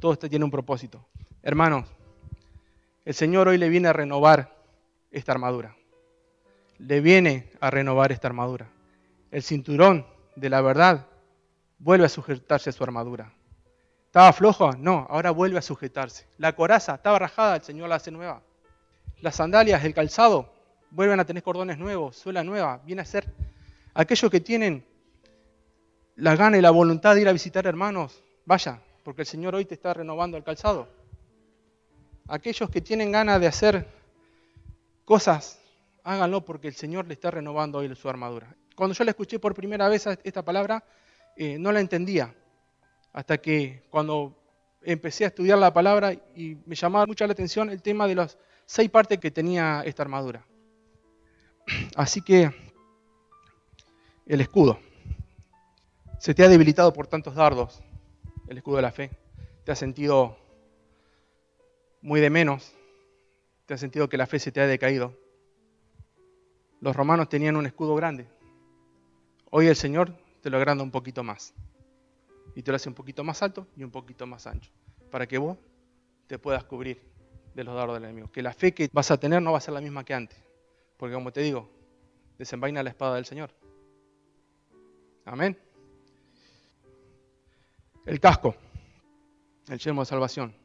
[0.00, 1.06] Todo esto tiene un propósito.
[1.42, 1.86] Hermanos,
[3.04, 4.54] el Señor hoy le viene a renovar
[5.10, 5.76] esta armadura.
[6.78, 8.68] Le viene a renovar esta armadura.
[9.30, 11.06] El cinturón de la verdad
[11.78, 13.32] vuelve a sujetarse a su armadura.
[14.06, 14.72] ¿Estaba flojo?
[14.72, 16.26] No, ahora vuelve a sujetarse.
[16.38, 18.42] La coraza estaba rajada, el Señor la hace nueva.
[19.20, 20.52] Las sandalias, el calzado,
[20.90, 22.80] vuelven a tener cordones nuevos, suela nueva.
[22.84, 23.32] Viene a ser
[23.94, 24.84] aquellos que tienen
[26.16, 29.64] la gana y la voluntad de ir a visitar hermanos, vaya, porque el Señor hoy
[29.64, 31.01] te está renovando el calzado.
[32.28, 33.86] Aquellos que tienen ganas de hacer
[35.04, 35.60] cosas,
[36.04, 38.54] háganlo porque el Señor le está renovando hoy su armadura.
[38.76, 40.84] Cuando yo la escuché por primera vez esta palabra,
[41.36, 42.34] eh, no la entendía.
[43.12, 44.38] Hasta que cuando
[44.82, 48.38] empecé a estudiar la palabra y me llamaba mucho la atención el tema de las
[48.66, 50.46] seis partes que tenía esta armadura.
[51.96, 52.50] Así que
[54.26, 54.78] el escudo.
[56.18, 57.82] Se te ha debilitado por tantos dardos
[58.48, 59.10] el escudo de la fe.
[59.64, 60.38] Te has sentido
[62.02, 62.72] muy de menos.
[63.66, 65.16] Te has sentido que la fe se te ha decaído.
[66.80, 68.26] Los romanos tenían un escudo grande.
[69.50, 70.12] Hoy el Señor
[70.42, 71.54] te lo agranda un poquito más.
[72.54, 74.70] Y te lo hace un poquito más alto y un poquito más ancho.
[75.10, 75.56] Para que vos
[76.26, 77.00] te puedas cubrir
[77.54, 78.30] de los dardos del enemigo.
[78.30, 80.38] Que la fe que vas a tener no va a ser la misma que antes.
[80.96, 81.70] Porque como te digo,
[82.36, 83.50] desenvaina la espada del Señor.
[85.24, 85.56] Amén.
[88.04, 88.56] El casco,
[89.68, 90.61] el yelmo de salvación.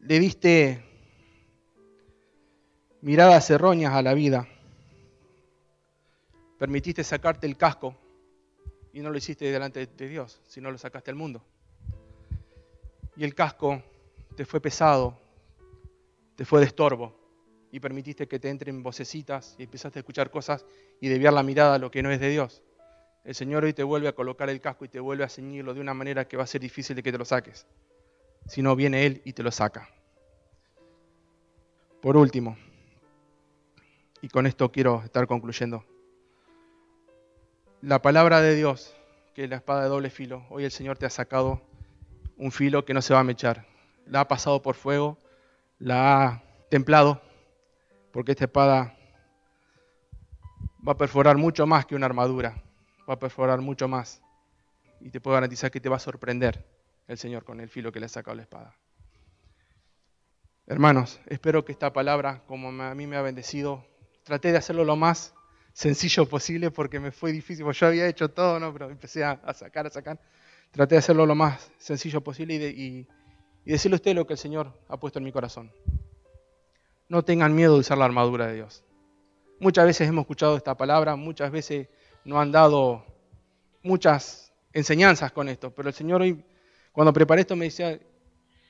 [0.00, 0.84] Le diste
[3.00, 4.48] miradas erróneas a la vida.
[6.58, 7.96] Permitiste sacarte el casco
[8.92, 11.42] y no lo hiciste delante de Dios, sino lo sacaste al mundo.
[13.16, 13.82] Y el casco
[14.36, 15.18] te fue pesado,
[16.36, 17.14] te fue de estorbo
[17.72, 20.64] y permitiste que te entren vocecitas y empezaste a escuchar cosas
[21.00, 22.62] y desviar la mirada a lo que no es de Dios.
[23.24, 25.80] El Señor hoy te vuelve a colocar el casco y te vuelve a ceñirlo de
[25.80, 27.66] una manera que va a ser difícil de que te lo saques.
[28.46, 29.88] Si no, viene Él y te lo saca.
[32.00, 32.56] Por último,
[34.22, 35.84] y con esto quiero estar concluyendo,
[37.80, 38.96] la palabra de Dios,
[39.34, 41.62] que es la espada de doble filo, hoy el Señor te ha sacado
[42.36, 43.66] un filo que no se va a mechar.
[44.06, 45.18] La ha pasado por fuego,
[45.78, 47.20] la ha templado,
[48.12, 48.96] porque esta espada
[50.86, 52.62] va a perforar mucho más que una armadura,
[53.08, 54.22] va a perforar mucho más.
[55.00, 56.64] Y te puedo garantizar que te va a sorprender
[57.08, 58.76] el Señor con el filo que le ha sacado la espada.
[60.66, 63.86] Hermanos, espero que esta palabra, como a mí me ha bendecido,
[64.22, 65.34] traté de hacerlo lo más
[65.72, 67.64] sencillo posible porque me fue difícil.
[67.72, 68.72] Yo había hecho todo, ¿no?
[68.72, 70.20] Pero empecé a, sacar, a sacar.
[70.70, 73.08] Traté de hacerlo lo más sencillo posible y, de- y-
[73.64, 75.72] y decirle a usted lo que el Señor ha puesto en mi corazón.
[77.08, 78.84] No tengan miedo de usar la armadura de Dios.
[79.60, 81.88] Muchas veces hemos escuchado esta palabra, muchas veces
[82.24, 83.04] nos han dado
[83.82, 86.44] muchas enseñanzas con esto, pero el Señor hoy,
[86.98, 87.96] cuando preparé esto, me decía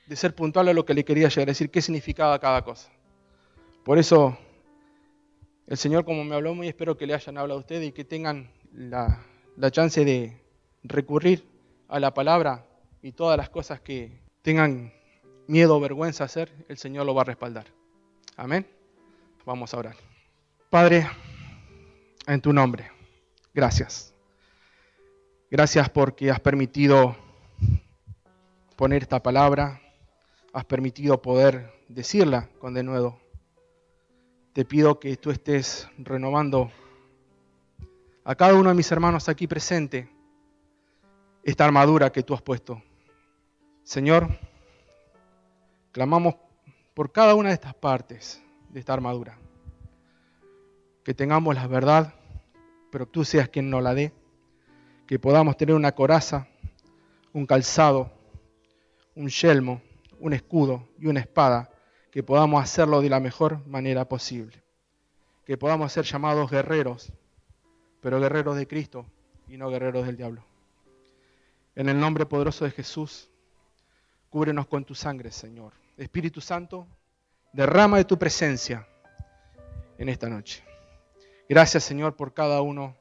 [0.05, 2.91] de ser puntual a lo que le quería llegar decir, qué significaba cada cosa.
[3.83, 4.37] Por eso,
[5.65, 8.05] el Señor, como me habló muy, espero que le hayan hablado a ustedes y que
[8.05, 9.25] tengan la,
[9.57, 10.39] la chance de
[10.83, 11.43] recurrir
[11.87, 12.67] a la palabra
[13.01, 14.93] y todas las cosas que tengan
[15.47, 17.65] miedo o vergüenza hacer, el Señor lo va a respaldar.
[18.37, 18.67] Amén.
[19.43, 19.95] Vamos a orar.
[20.69, 21.09] Padre,
[22.27, 22.91] en tu nombre,
[23.55, 24.13] gracias.
[25.49, 27.17] Gracias porque has permitido
[28.79, 29.81] poner esta palabra,
[30.53, 33.19] has permitido poder decirla con denuedo.
[34.53, 36.71] Te pido que tú estés renovando
[38.23, 40.09] a cada uno de mis hermanos aquí presente
[41.43, 42.81] esta armadura que tú has puesto.
[43.83, 44.29] Señor,
[45.91, 46.35] clamamos
[46.93, 49.37] por cada una de estas partes de esta armadura.
[51.03, 52.13] Que tengamos la verdad,
[52.93, 54.13] pero tú seas quien nos la dé.
[55.05, 56.47] Que podamos tener una coraza,
[57.33, 58.17] un calzado,
[59.19, 59.81] un yelmo,
[60.21, 61.69] un escudo y una espada.
[62.09, 64.63] Que podamos hacerlo de la mejor manera posible.
[65.45, 67.11] Que podamos ser llamados guerreros,
[68.01, 69.05] pero guerreros de Cristo
[69.47, 70.43] y no guerreros del diablo.
[71.75, 73.29] En el nombre poderoso de Jesús,
[74.29, 75.73] cúbrenos con tu sangre, Señor.
[75.97, 76.87] Espíritu Santo,
[77.53, 78.87] derrama de tu presencia
[79.97, 80.63] en esta noche.
[81.47, 82.95] Gracias, Señor, por cada uno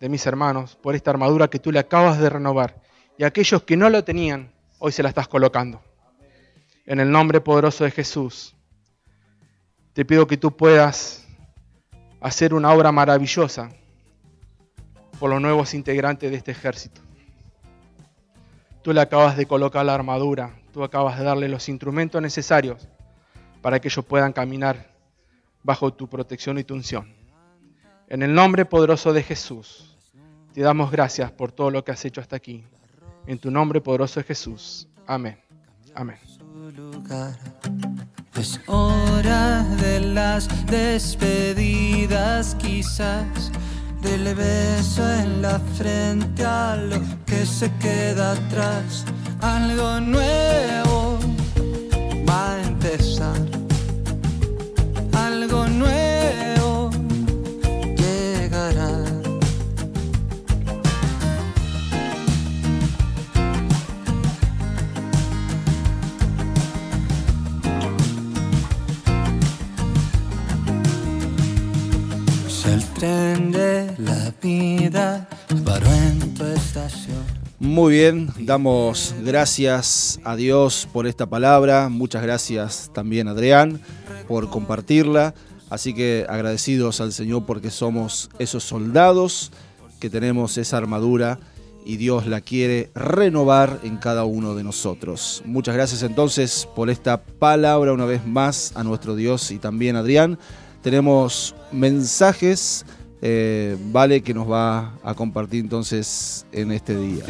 [0.00, 2.80] de mis hermanos, por esta armadura que tú le acabas de renovar.
[3.18, 5.82] Y aquellos que no lo tenían, hoy se la estás colocando.
[6.86, 8.54] En el nombre poderoso de Jesús,
[9.92, 11.26] te pido que tú puedas
[12.20, 13.70] hacer una obra maravillosa
[15.18, 17.00] por los nuevos integrantes de este ejército.
[18.82, 22.88] Tú le acabas de colocar la armadura, tú acabas de darle los instrumentos necesarios
[23.60, 24.94] para que ellos puedan caminar
[25.62, 27.12] bajo tu protección y tu unción.
[28.08, 29.96] En el nombre poderoso de Jesús,
[30.54, 32.64] te damos gracias por todo lo que has hecho hasta aquí.
[33.28, 34.88] En tu nombre poderoso de Jesús.
[35.06, 35.38] Amén.
[35.94, 36.16] Amén.
[38.34, 43.52] Es hora de las despedidas, quizás
[44.00, 49.04] del beso en la frente a lo que se queda atrás.
[49.42, 51.18] Algo nuevo
[52.26, 52.62] va
[77.60, 83.80] Muy bien, damos gracias a Dios por esta palabra, muchas gracias también Adrián
[84.26, 85.34] por compartirla,
[85.70, 89.52] así que agradecidos al Señor porque somos esos soldados
[90.00, 91.38] que tenemos esa armadura
[91.84, 95.42] y Dios la quiere renovar en cada uno de nosotros.
[95.44, 100.00] Muchas gracias entonces por esta palabra una vez más a nuestro Dios y también a
[100.00, 100.36] Adrián.
[100.88, 102.86] Tenemos mensajes,
[103.20, 107.24] eh, Vale, que nos va a compartir entonces en este día.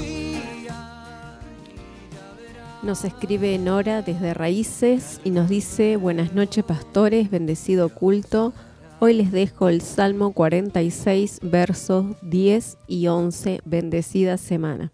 [2.85, 8.53] Nos escribe Nora desde Raíces y nos dice, buenas noches pastores, bendecido culto.
[9.01, 14.93] Hoy les dejo el Salmo 46, versos 10 y 11, bendecida semana.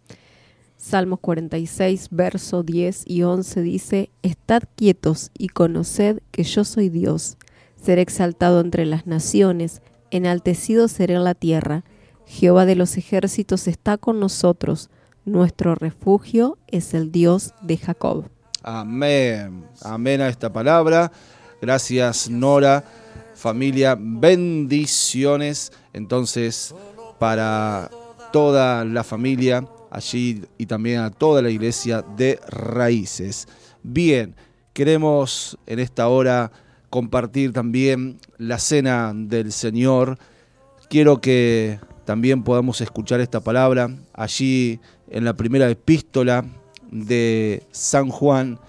[0.79, 7.37] Salmos 46, verso 10 y 11 dice, Estad quietos y conoced que yo soy Dios.
[7.85, 11.85] Seré exaltado entre las naciones, enaltecido seré en la tierra.
[12.25, 14.89] Jehová de los ejércitos está con nosotros.
[15.27, 18.31] Nuestro refugio es el Dios de Jacob.
[18.63, 19.67] Amén.
[19.83, 21.13] Amén a esta palabra.
[21.61, 22.83] Gracias, Nora.
[23.35, 25.71] Familia, bendiciones.
[25.93, 26.75] Entonces,
[27.19, 27.91] para
[28.33, 33.47] toda la familia allí y también a toda la iglesia de Raíces.
[33.83, 34.35] Bien,
[34.73, 36.51] queremos en esta hora
[36.95, 40.17] compartir también la cena del Señor.
[40.89, 44.79] Quiero que también podamos escuchar esta palabra allí
[45.11, 46.45] en la primera epístola
[46.93, 48.61] de San Juan.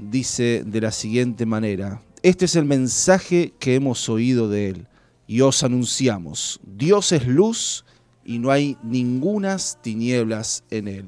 [0.00, 4.86] Dice de la siguiente manera, este es el mensaje que hemos oído de él
[5.26, 7.84] y os anunciamos, Dios es luz
[8.24, 11.04] y no hay ningunas tinieblas en él.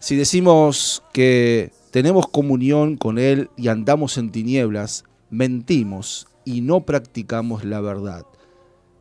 [0.00, 7.64] Si decimos que tenemos comunión con él y andamos en tinieblas, mentimos y no practicamos
[7.64, 8.24] la verdad.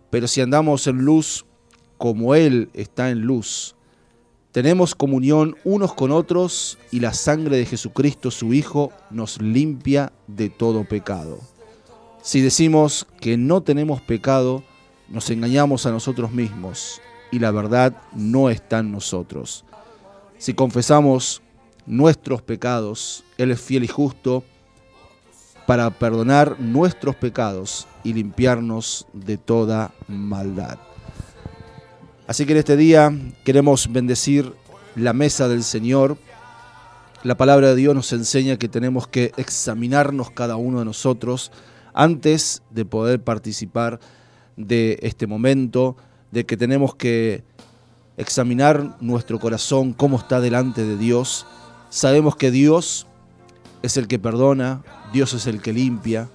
[0.10, 1.46] Pero si andamos en luz
[1.98, 3.76] como Él está en luz,
[4.52, 10.50] tenemos comunión unos con otros y la sangre de Jesucristo su Hijo nos limpia de
[10.50, 11.40] todo pecado.
[12.22, 14.64] Si decimos que no tenemos pecado,
[15.10, 17.02] nos engañamos a nosotros mismos
[17.32, 19.66] y la verdad no está en nosotros.
[20.38, 21.42] Si confesamos
[21.86, 24.44] nuestros pecados, Él es fiel y justo
[25.66, 30.78] para perdonar nuestros pecados y limpiarnos de toda maldad.
[32.28, 33.14] Así que en este día
[33.44, 34.54] queremos bendecir
[34.96, 36.18] la mesa del Señor.
[37.24, 41.52] La palabra de Dios nos enseña que tenemos que examinarnos cada uno de nosotros
[41.94, 44.00] antes de poder participar
[44.58, 45.98] de este momento,
[46.32, 47.44] de que tenemos que
[48.18, 51.46] examinar nuestro corazón, cómo está delante de Dios.
[51.90, 53.08] Sabemos que Dios
[53.82, 54.84] es el que perdona,
[55.16, 56.28] Dios es el que limpia,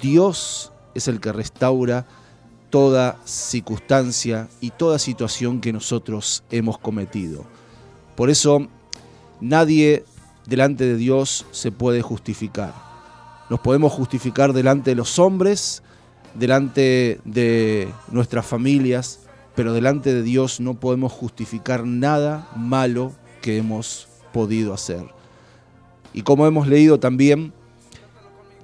[0.00, 2.06] Dios es el que restaura
[2.70, 7.44] toda circunstancia y toda situación que nosotros hemos cometido.
[8.16, 8.66] Por eso
[9.42, 10.06] nadie
[10.46, 12.72] delante de Dios se puede justificar.
[13.50, 15.82] Nos podemos justificar delante de los hombres,
[16.32, 19.20] delante de nuestras familias,
[19.54, 23.12] pero delante de Dios no podemos justificar nada malo
[23.42, 25.04] que hemos podido hacer.
[26.14, 27.52] Y como hemos leído también,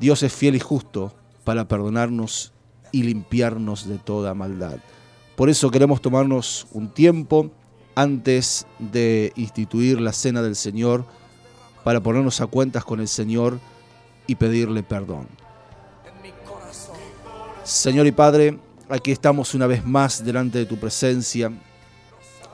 [0.01, 1.13] Dios es fiel y justo
[1.45, 2.53] para perdonarnos
[2.91, 4.79] y limpiarnos de toda maldad.
[5.37, 7.51] Por eso queremos tomarnos un tiempo
[7.95, 11.05] antes de instituir la cena del Señor
[11.85, 13.61] para ponernos a cuentas con el Señor
[14.27, 15.29] y pedirle perdón.
[17.63, 21.53] Señor y Padre, aquí estamos una vez más delante de tu presencia.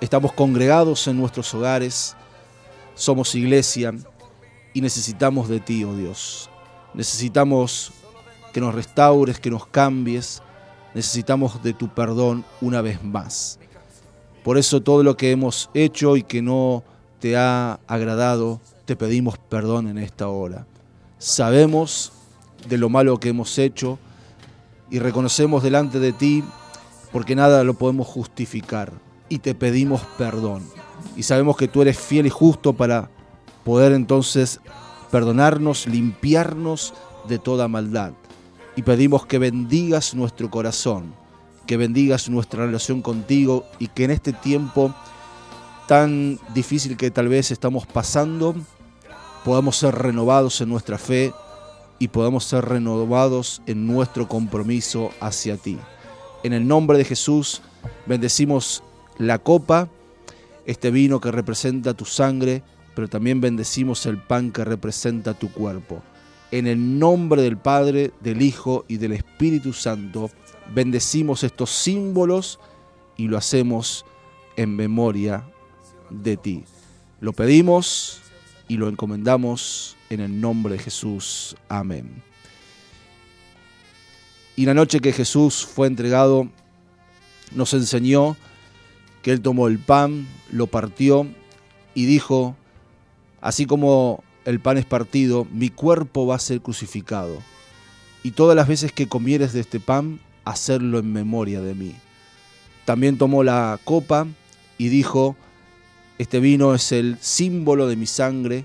[0.00, 2.16] Estamos congregados en nuestros hogares,
[2.96, 3.94] somos iglesia
[4.74, 6.50] y necesitamos de ti, oh Dios.
[6.96, 7.92] Necesitamos
[8.52, 10.42] que nos restaures, que nos cambies.
[10.94, 13.58] Necesitamos de tu perdón una vez más.
[14.42, 16.82] Por eso todo lo que hemos hecho y que no
[17.20, 20.66] te ha agradado, te pedimos perdón en esta hora.
[21.18, 22.12] Sabemos
[22.66, 23.98] de lo malo que hemos hecho
[24.90, 26.42] y reconocemos delante de ti
[27.12, 28.92] porque nada lo podemos justificar
[29.28, 30.62] y te pedimos perdón.
[31.14, 33.10] Y sabemos que tú eres fiel y justo para
[33.64, 34.60] poder entonces
[35.16, 36.92] perdonarnos, limpiarnos
[37.26, 38.12] de toda maldad.
[38.76, 41.14] Y pedimos que bendigas nuestro corazón,
[41.66, 44.94] que bendigas nuestra relación contigo y que en este tiempo
[45.88, 48.54] tan difícil que tal vez estamos pasando,
[49.42, 51.32] podamos ser renovados en nuestra fe
[51.98, 55.78] y podamos ser renovados en nuestro compromiso hacia ti.
[56.42, 57.62] En el nombre de Jesús
[58.04, 58.82] bendecimos
[59.16, 59.88] la copa,
[60.66, 62.62] este vino que representa tu sangre,
[62.96, 66.02] pero también bendecimos el pan que representa tu cuerpo.
[66.50, 70.30] En el nombre del Padre, del Hijo y del Espíritu Santo,
[70.74, 72.58] bendecimos estos símbolos
[73.18, 74.06] y lo hacemos
[74.56, 75.44] en memoria
[76.08, 76.64] de ti.
[77.20, 78.22] Lo pedimos
[78.66, 81.54] y lo encomendamos en el nombre de Jesús.
[81.68, 82.22] Amén.
[84.56, 86.48] Y la noche que Jesús fue entregado,
[87.52, 88.38] nos enseñó
[89.20, 91.26] que Él tomó el pan, lo partió
[91.94, 92.56] y dijo,
[93.46, 97.38] así como el pan es partido, mi cuerpo va a ser crucificado.
[98.24, 101.94] Y todas las veces que comieres de este pan, hacerlo en memoria de mí.
[102.84, 104.26] También tomó la copa
[104.78, 105.36] y dijo,
[106.18, 108.64] este vino es el símbolo de mi sangre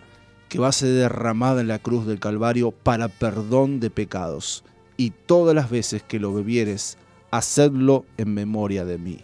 [0.49, 4.63] que va a ser derramada en la cruz del Calvario para perdón de pecados.
[4.97, 6.97] Y todas las veces que lo bebieres,
[7.29, 9.19] hacedlo en memoria de mí.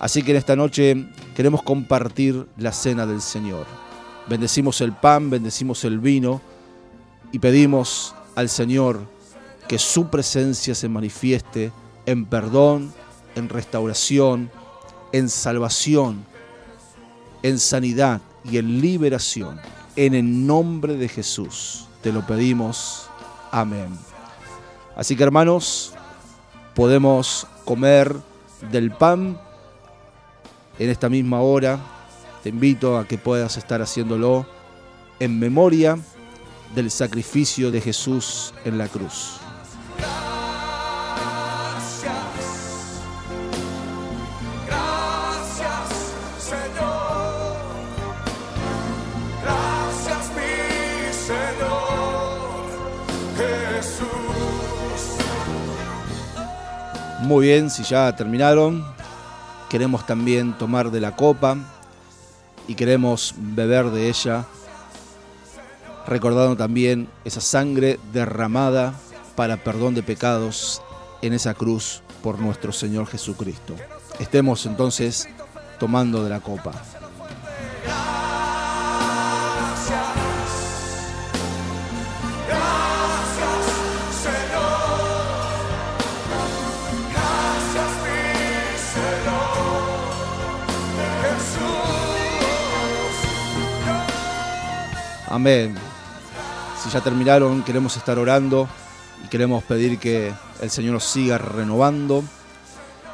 [0.00, 3.83] Así que en esta noche queremos compartir la cena del Señor.
[4.28, 6.40] Bendecimos el pan, bendecimos el vino
[7.32, 9.00] y pedimos al Señor
[9.68, 11.72] que su presencia se manifieste
[12.06, 12.92] en perdón,
[13.34, 14.50] en restauración,
[15.12, 16.24] en salvación,
[17.42, 19.60] en sanidad y en liberación.
[19.96, 23.08] En el nombre de Jesús te lo pedimos.
[23.50, 23.88] Amén.
[24.96, 25.92] Así que hermanos,
[26.74, 28.14] podemos comer
[28.70, 29.38] del pan
[30.78, 31.78] en esta misma hora.
[32.44, 34.44] Te invito a que puedas estar haciéndolo
[35.18, 35.98] en memoria
[36.74, 39.40] del sacrificio de Jesús en la cruz.
[44.66, 45.88] Gracias,
[46.38, 47.56] Señor.
[49.42, 52.66] Gracias, mi Señor
[53.38, 54.06] Jesús.
[57.22, 58.84] Muy bien, si ya terminaron,
[59.70, 61.56] queremos también tomar de la copa
[62.68, 64.46] y queremos beber de ella,
[66.06, 68.94] recordando también esa sangre derramada
[69.36, 70.82] para perdón de pecados
[71.22, 73.74] en esa cruz por nuestro Señor Jesucristo.
[74.18, 75.28] Estemos entonces
[75.78, 76.72] tomando de la copa.
[95.34, 95.74] Amén.
[96.80, 98.68] Si ya terminaron, queremos estar orando
[99.24, 102.22] y queremos pedir que el Señor nos siga renovando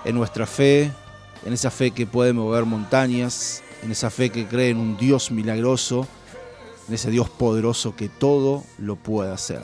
[0.04, 0.92] en nuestra fe,
[1.46, 5.30] en esa fe que puede mover montañas, en esa fe que cree en un Dios
[5.30, 6.06] milagroso,
[6.88, 9.62] en ese Dios poderoso que todo lo puede hacer.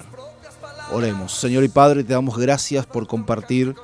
[0.92, 1.34] Oremos.
[1.34, 3.74] Señor y Padre, te damos gracias por compartir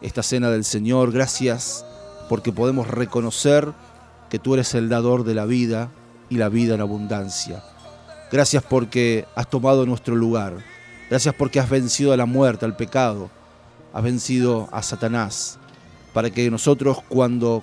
[0.00, 1.12] esta cena del Señor.
[1.12, 1.84] Gracias
[2.30, 3.70] porque podemos reconocer
[4.30, 5.90] que tú eres el dador de la vida
[6.30, 7.62] y la vida en abundancia.
[8.30, 10.58] Gracias porque has tomado nuestro lugar.
[11.08, 13.30] Gracias porque has vencido a la muerte, al pecado.
[13.92, 15.58] Has vencido a Satanás.
[16.12, 17.62] Para que nosotros cuando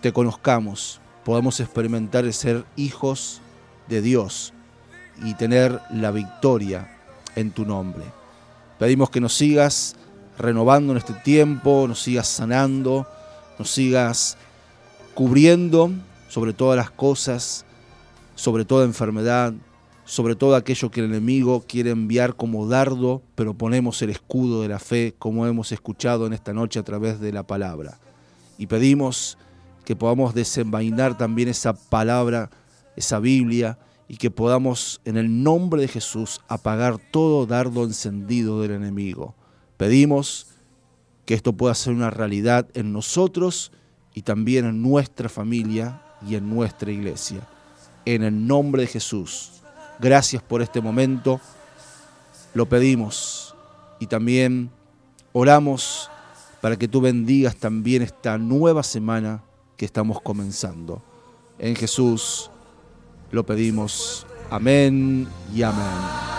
[0.00, 3.40] te conozcamos podamos experimentar el ser hijos
[3.88, 4.52] de Dios
[5.22, 6.98] y tener la victoria
[7.36, 8.04] en tu nombre.
[8.80, 9.94] Pedimos que nos sigas
[10.36, 13.06] renovando en este tiempo, nos sigas sanando,
[13.58, 14.36] nos sigas
[15.14, 15.92] cubriendo
[16.28, 17.64] sobre todas las cosas,
[18.34, 19.52] sobre toda enfermedad,
[20.12, 24.68] sobre todo aquello que el enemigo quiere enviar como dardo, pero ponemos el escudo de
[24.68, 27.98] la fe, como hemos escuchado en esta noche a través de la palabra.
[28.58, 29.38] Y pedimos
[29.86, 32.50] que podamos desenvainar también esa palabra,
[32.94, 38.72] esa Biblia, y que podamos en el nombre de Jesús apagar todo dardo encendido del
[38.72, 39.34] enemigo.
[39.78, 40.48] Pedimos
[41.24, 43.72] que esto pueda ser una realidad en nosotros
[44.12, 47.48] y también en nuestra familia y en nuestra iglesia.
[48.04, 49.61] En el nombre de Jesús.
[49.98, 51.40] Gracias por este momento.
[52.54, 53.54] Lo pedimos
[53.98, 54.70] y también
[55.32, 56.10] oramos
[56.60, 59.42] para que tú bendigas también esta nueva semana
[59.76, 61.02] que estamos comenzando.
[61.58, 62.50] En Jesús
[63.30, 64.26] lo pedimos.
[64.50, 66.31] Amén y amén.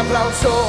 [0.00, 0.66] Aplauso.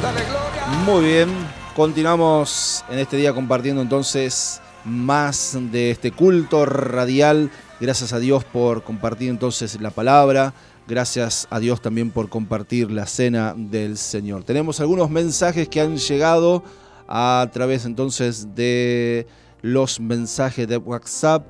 [0.00, 0.66] Dale gloria.
[0.84, 1.28] Muy bien,
[1.76, 7.50] continuamos en este día compartiendo entonces más de este culto radial.
[7.80, 10.54] Gracias a Dios por compartir entonces la palabra.
[10.86, 14.44] Gracias a Dios también por compartir la cena del Señor.
[14.44, 16.62] Tenemos algunos mensajes que han llegado
[17.06, 19.26] a través entonces de
[19.60, 21.46] los mensajes de WhatsApp.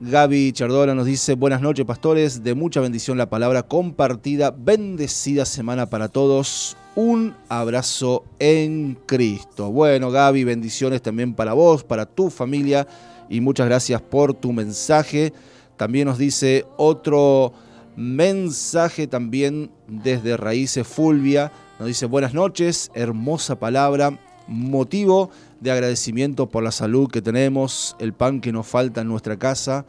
[0.00, 5.90] Gaby Chardola nos dice, buenas noches pastores, de mucha bendición la palabra compartida, bendecida semana
[5.90, 9.72] para todos, un abrazo en Cristo.
[9.72, 12.86] Bueno Gaby, bendiciones también para vos, para tu familia
[13.28, 15.32] y muchas gracias por tu mensaje.
[15.76, 17.52] También nos dice otro
[17.96, 25.30] mensaje también desde Raíces Fulvia, nos dice buenas noches, hermosa palabra, motivo
[25.60, 29.86] de agradecimiento por la salud que tenemos, el pan que nos falta en nuestra casa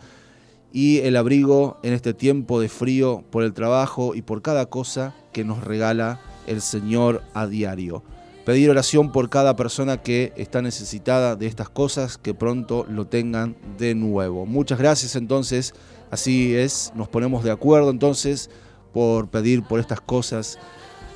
[0.72, 5.16] y el abrigo en este tiempo de frío por el trabajo y por cada cosa
[5.32, 8.04] que nos regala el Señor a diario.
[8.46, 13.56] Pedir oración por cada persona que está necesitada de estas cosas, que pronto lo tengan
[13.78, 14.46] de nuevo.
[14.46, 15.74] Muchas gracias entonces,
[16.10, 18.50] así es, nos ponemos de acuerdo entonces
[18.92, 20.58] por pedir por estas cosas,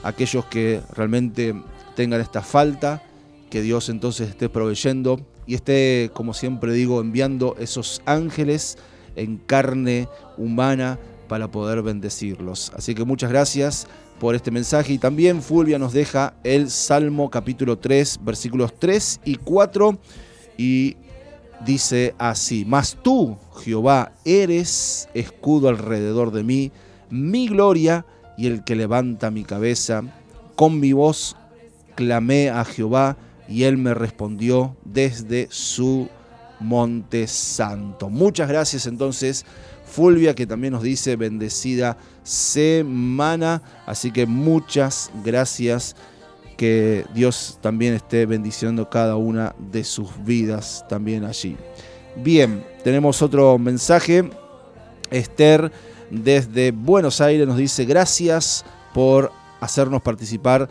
[0.04, 1.56] aquellos que realmente
[1.96, 3.02] tengan esta falta,
[3.54, 8.80] que Dios entonces esté proveyendo y esté, como siempre digo, enviando esos ángeles
[9.16, 10.08] en carne
[10.40, 10.98] humana
[11.28, 12.72] para poder bendecirlos.
[12.76, 13.86] Así que muchas gracias
[14.20, 19.36] por este mensaje y también Fulvia nos deja el Salmo capítulo 3, versículos 3 y
[19.36, 20.00] 4
[20.58, 20.98] y
[21.64, 26.72] dice así, mas tú, Jehová, eres escudo alrededor de mí,
[27.12, 28.04] mi gloria
[28.36, 30.02] y el que levanta mi cabeza.
[30.56, 31.36] Con mi voz
[31.94, 33.16] clamé a Jehová
[33.48, 36.10] y él me respondió desde su
[36.60, 38.10] monte santo.
[38.10, 39.46] Muchas gracias entonces.
[39.86, 45.96] Fulvia que también nos dice bendecida semana, así que muchas gracias
[46.58, 51.58] que Dios también esté bendiciendo cada una de sus vidas también allí.
[52.16, 54.30] Bien, tenemos otro mensaje.
[55.12, 55.72] Esther
[56.10, 60.70] desde Buenos Aires nos dice gracias por hacernos participar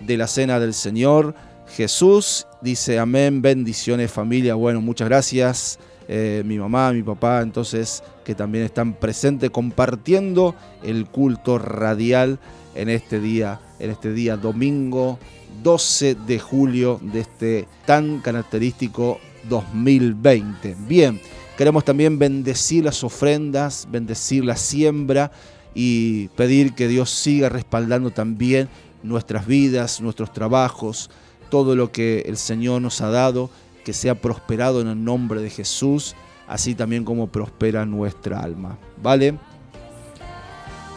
[0.00, 1.34] de la cena del Señor.
[1.76, 4.54] Jesús dice amén, bendiciones familia.
[4.54, 5.78] Bueno, muchas gracias.
[6.08, 12.40] Eh, mi mamá, mi papá, entonces que también están presentes compartiendo el culto radial
[12.74, 15.20] en este día, en este día domingo
[15.62, 20.76] 12 de julio de este tan característico 2020.
[20.88, 21.20] Bien,
[21.56, 25.30] queremos también bendecir las ofrendas, bendecir la siembra
[25.74, 28.68] y pedir que Dios siga respaldando también
[29.02, 31.08] nuestras vidas, nuestros trabajos,
[31.50, 33.50] todo lo que el Señor nos ha dado
[33.84, 36.14] que sea prosperado en el nombre de Jesús,
[36.46, 38.78] así también como prospera nuestra alma.
[39.02, 39.38] ¿Vale?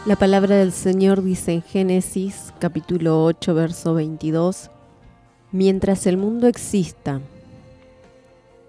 [0.06, 4.70] La palabra del Señor dice en Génesis capítulo 8, verso 22,
[5.50, 7.20] Mientras el mundo exista,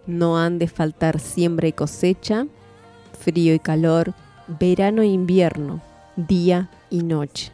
[0.08, 2.48] no han de faltar siembra y cosecha,
[3.20, 4.14] frío y calor,
[4.60, 5.82] verano e invierno,
[6.16, 7.52] día y noche.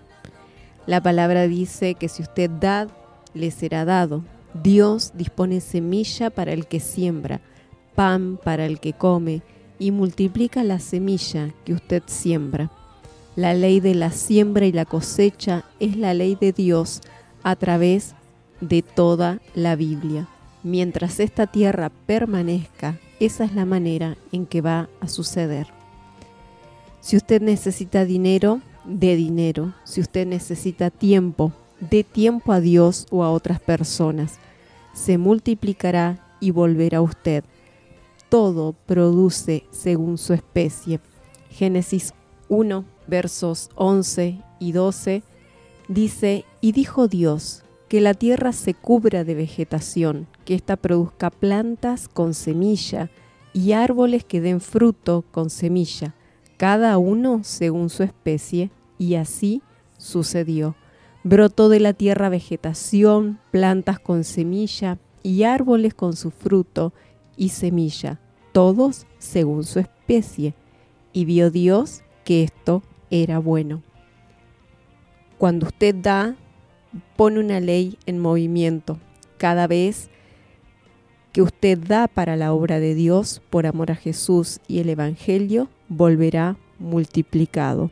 [0.85, 2.87] La palabra dice que si usted da,
[3.33, 4.23] le será dado.
[4.63, 7.41] Dios dispone semilla para el que siembra,
[7.95, 9.41] pan para el que come,
[9.79, 12.69] y multiplica la semilla que usted siembra.
[13.35, 17.01] La ley de la siembra y la cosecha es la ley de Dios
[17.43, 18.13] a través
[18.59, 20.27] de toda la Biblia.
[20.63, 25.67] Mientras esta tierra permanezca, esa es la manera en que va a suceder.
[26.99, 29.73] Si usted necesita dinero, dé dinero.
[29.83, 31.51] Si usted necesita tiempo,
[31.81, 34.39] dé tiempo a Dios o a otras personas.
[34.93, 37.43] Se multiplicará y volverá a usted.
[38.29, 41.01] Todo produce según su especie.
[41.49, 42.13] Génesis
[42.47, 45.23] 1, versos 11 y 12
[45.89, 52.07] dice, y dijo Dios, que la tierra se cubra de vegetación, que ésta produzca plantas
[52.07, 53.09] con semilla
[53.51, 56.15] y árboles que den fruto con semilla,
[56.55, 59.61] cada uno según su especie, y así
[59.97, 60.75] sucedió.
[61.23, 66.93] Brotó de la tierra vegetación, plantas con semilla y árboles con su fruto
[67.37, 68.19] y semilla,
[68.53, 70.55] todos según su especie.
[71.13, 73.83] Y vio Dios que esto era bueno.
[75.37, 76.35] Cuando usted da,
[77.15, 78.99] pone una ley en movimiento.
[79.37, 80.09] Cada vez
[81.31, 85.69] que usted da para la obra de Dios por amor a Jesús y el Evangelio,
[85.87, 87.91] volverá multiplicado.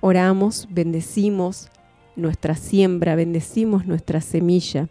[0.00, 1.70] Oramos, bendecimos
[2.16, 4.88] nuestra siembra, bendecimos nuestra semilla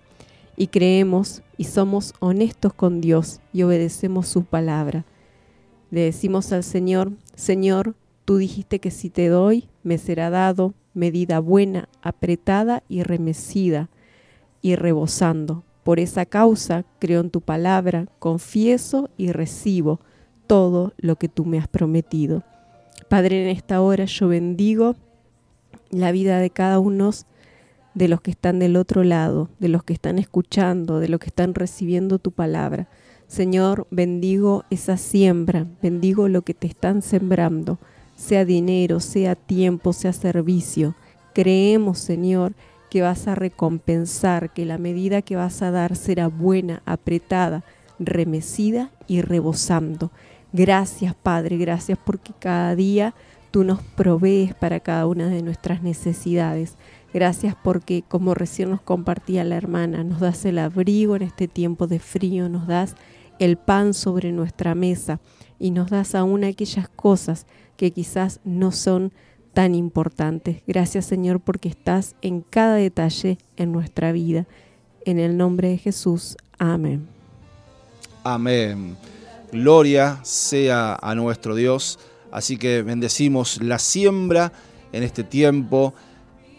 [0.56, 5.06] y creemos y somos honestos con Dios y obedecemos su palabra.
[5.92, 7.96] Le decimos al Señor, Señor,
[8.26, 13.90] tú dijiste que si te doy, me será dado medida buena, apretada y remecida
[14.62, 15.64] y rebosando.
[15.84, 20.00] Por esa causa creo en tu palabra, confieso y recibo
[20.48, 22.44] todo lo que tú me has prometido.
[23.10, 24.96] Padre, en esta hora yo bendigo
[25.90, 27.12] la vida de cada uno
[27.94, 31.28] de los que están del otro lado, de los que están escuchando, de los que
[31.28, 32.88] están recibiendo tu palabra.
[33.28, 37.80] Señor, bendigo esa siembra, bendigo lo que te están sembrando,
[38.16, 40.96] sea dinero, sea tiempo, sea servicio.
[41.34, 42.54] Creemos, Señor,
[42.90, 47.64] que vas a recompensar, que la medida que vas a dar será buena, apretada,
[47.98, 50.12] remecida y rebosando.
[50.54, 53.14] Gracias, Padre, gracias porque cada día
[53.56, 56.76] tú nos provees para cada una de nuestras necesidades.
[57.14, 61.88] Gracias porque, como recién nos compartía la hermana, nos das el abrigo en este tiempo
[61.88, 62.96] de frío, nos das
[63.40, 65.22] el pan sobre nuestra mesa
[65.58, 67.46] y nos das aún aquellas cosas
[67.78, 69.14] que quizás no son
[69.54, 70.62] tan importantes.
[70.68, 74.48] Gracias Señor porque estás en cada detalle en nuestra vida.
[75.06, 76.36] En el nombre de Jesús.
[76.60, 77.08] Amén.
[78.22, 78.98] Amén.
[79.54, 81.98] Gloria sea a nuestro Dios.
[82.36, 84.52] Así que bendecimos la siembra
[84.92, 85.94] en este tiempo.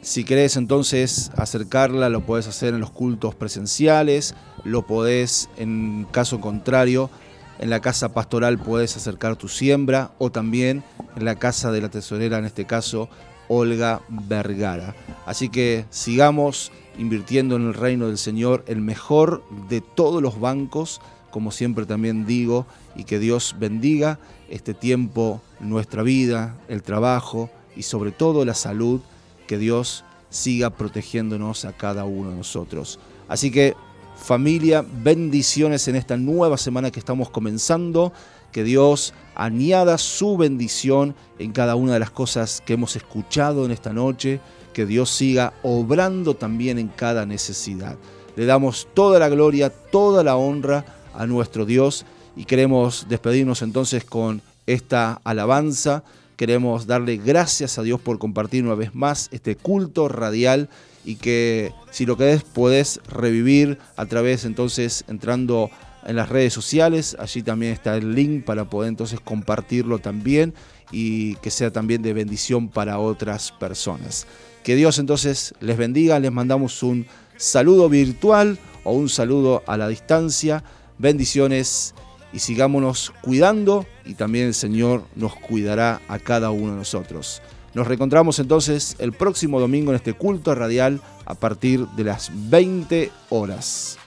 [0.00, 6.40] Si querés entonces acercarla, lo podés hacer en los cultos presenciales, lo podés en caso
[6.40, 7.10] contrario,
[7.58, 10.82] en la casa pastoral podés acercar tu siembra o también
[11.14, 13.10] en la casa de la tesorera, en este caso
[13.48, 14.96] Olga Vergara.
[15.26, 21.02] Así que sigamos invirtiendo en el reino del Señor, el mejor de todos los bancos
[21.36, 24.18] como siempre también digo, y que Dios bendiga
[24.48, 29.00] este tiempo, nuestra vida, el trabajo y sobre todo la salud,
[29.46, 32.98] que Dios siga protegiéndonos a cada uno de nosotros.
[33.28, 33.74] Así que
[34.16, 38.12] familia, bendiciones en esta nueva semana que estamos comenzando,
[38.52, 43.70] que Dios añada su bendición en cada una de las cosas que hemos escuchado en
[43.70, 44.40] esta noche,
[44.72, 47.96] que Dios siga obrando también en cada necesidad.
[48.36, 50.84] Le damos toda la gloria, toda la honra
[51.14, 52.04] a nuestro Dios
[52.36, 56.04] y queremos despedirnos entonces con esta alabanza.
[56.36, 60.68] Queremos darle gracias a Dios por compartir una vez más este culto radial
[61.04, 65.70] y que si lo querés podés revivir a través entonces entrando
[66.04, 70.54] en las redes sociales, allí también está el link para poder entonces compartirlo también
[70.92, 74.26] y que sea también de bendición para otras personas.
[74.62, 77.06] Que Dios entonces les bendiga, les mandamos un
[77.36, 80.62] saludo virtual o un saludo a la distancia,
[80.98, 81.94] bendiciones
[82.36, 87.40] y sigámonos cuidando y también el Señor nos cuidará a cada uno de nosotros.
[87.72, 93.10] Nos reencontramos entonces el próximo domingo en este culto radial a partir de las 20
[93.30, 93.98] horas.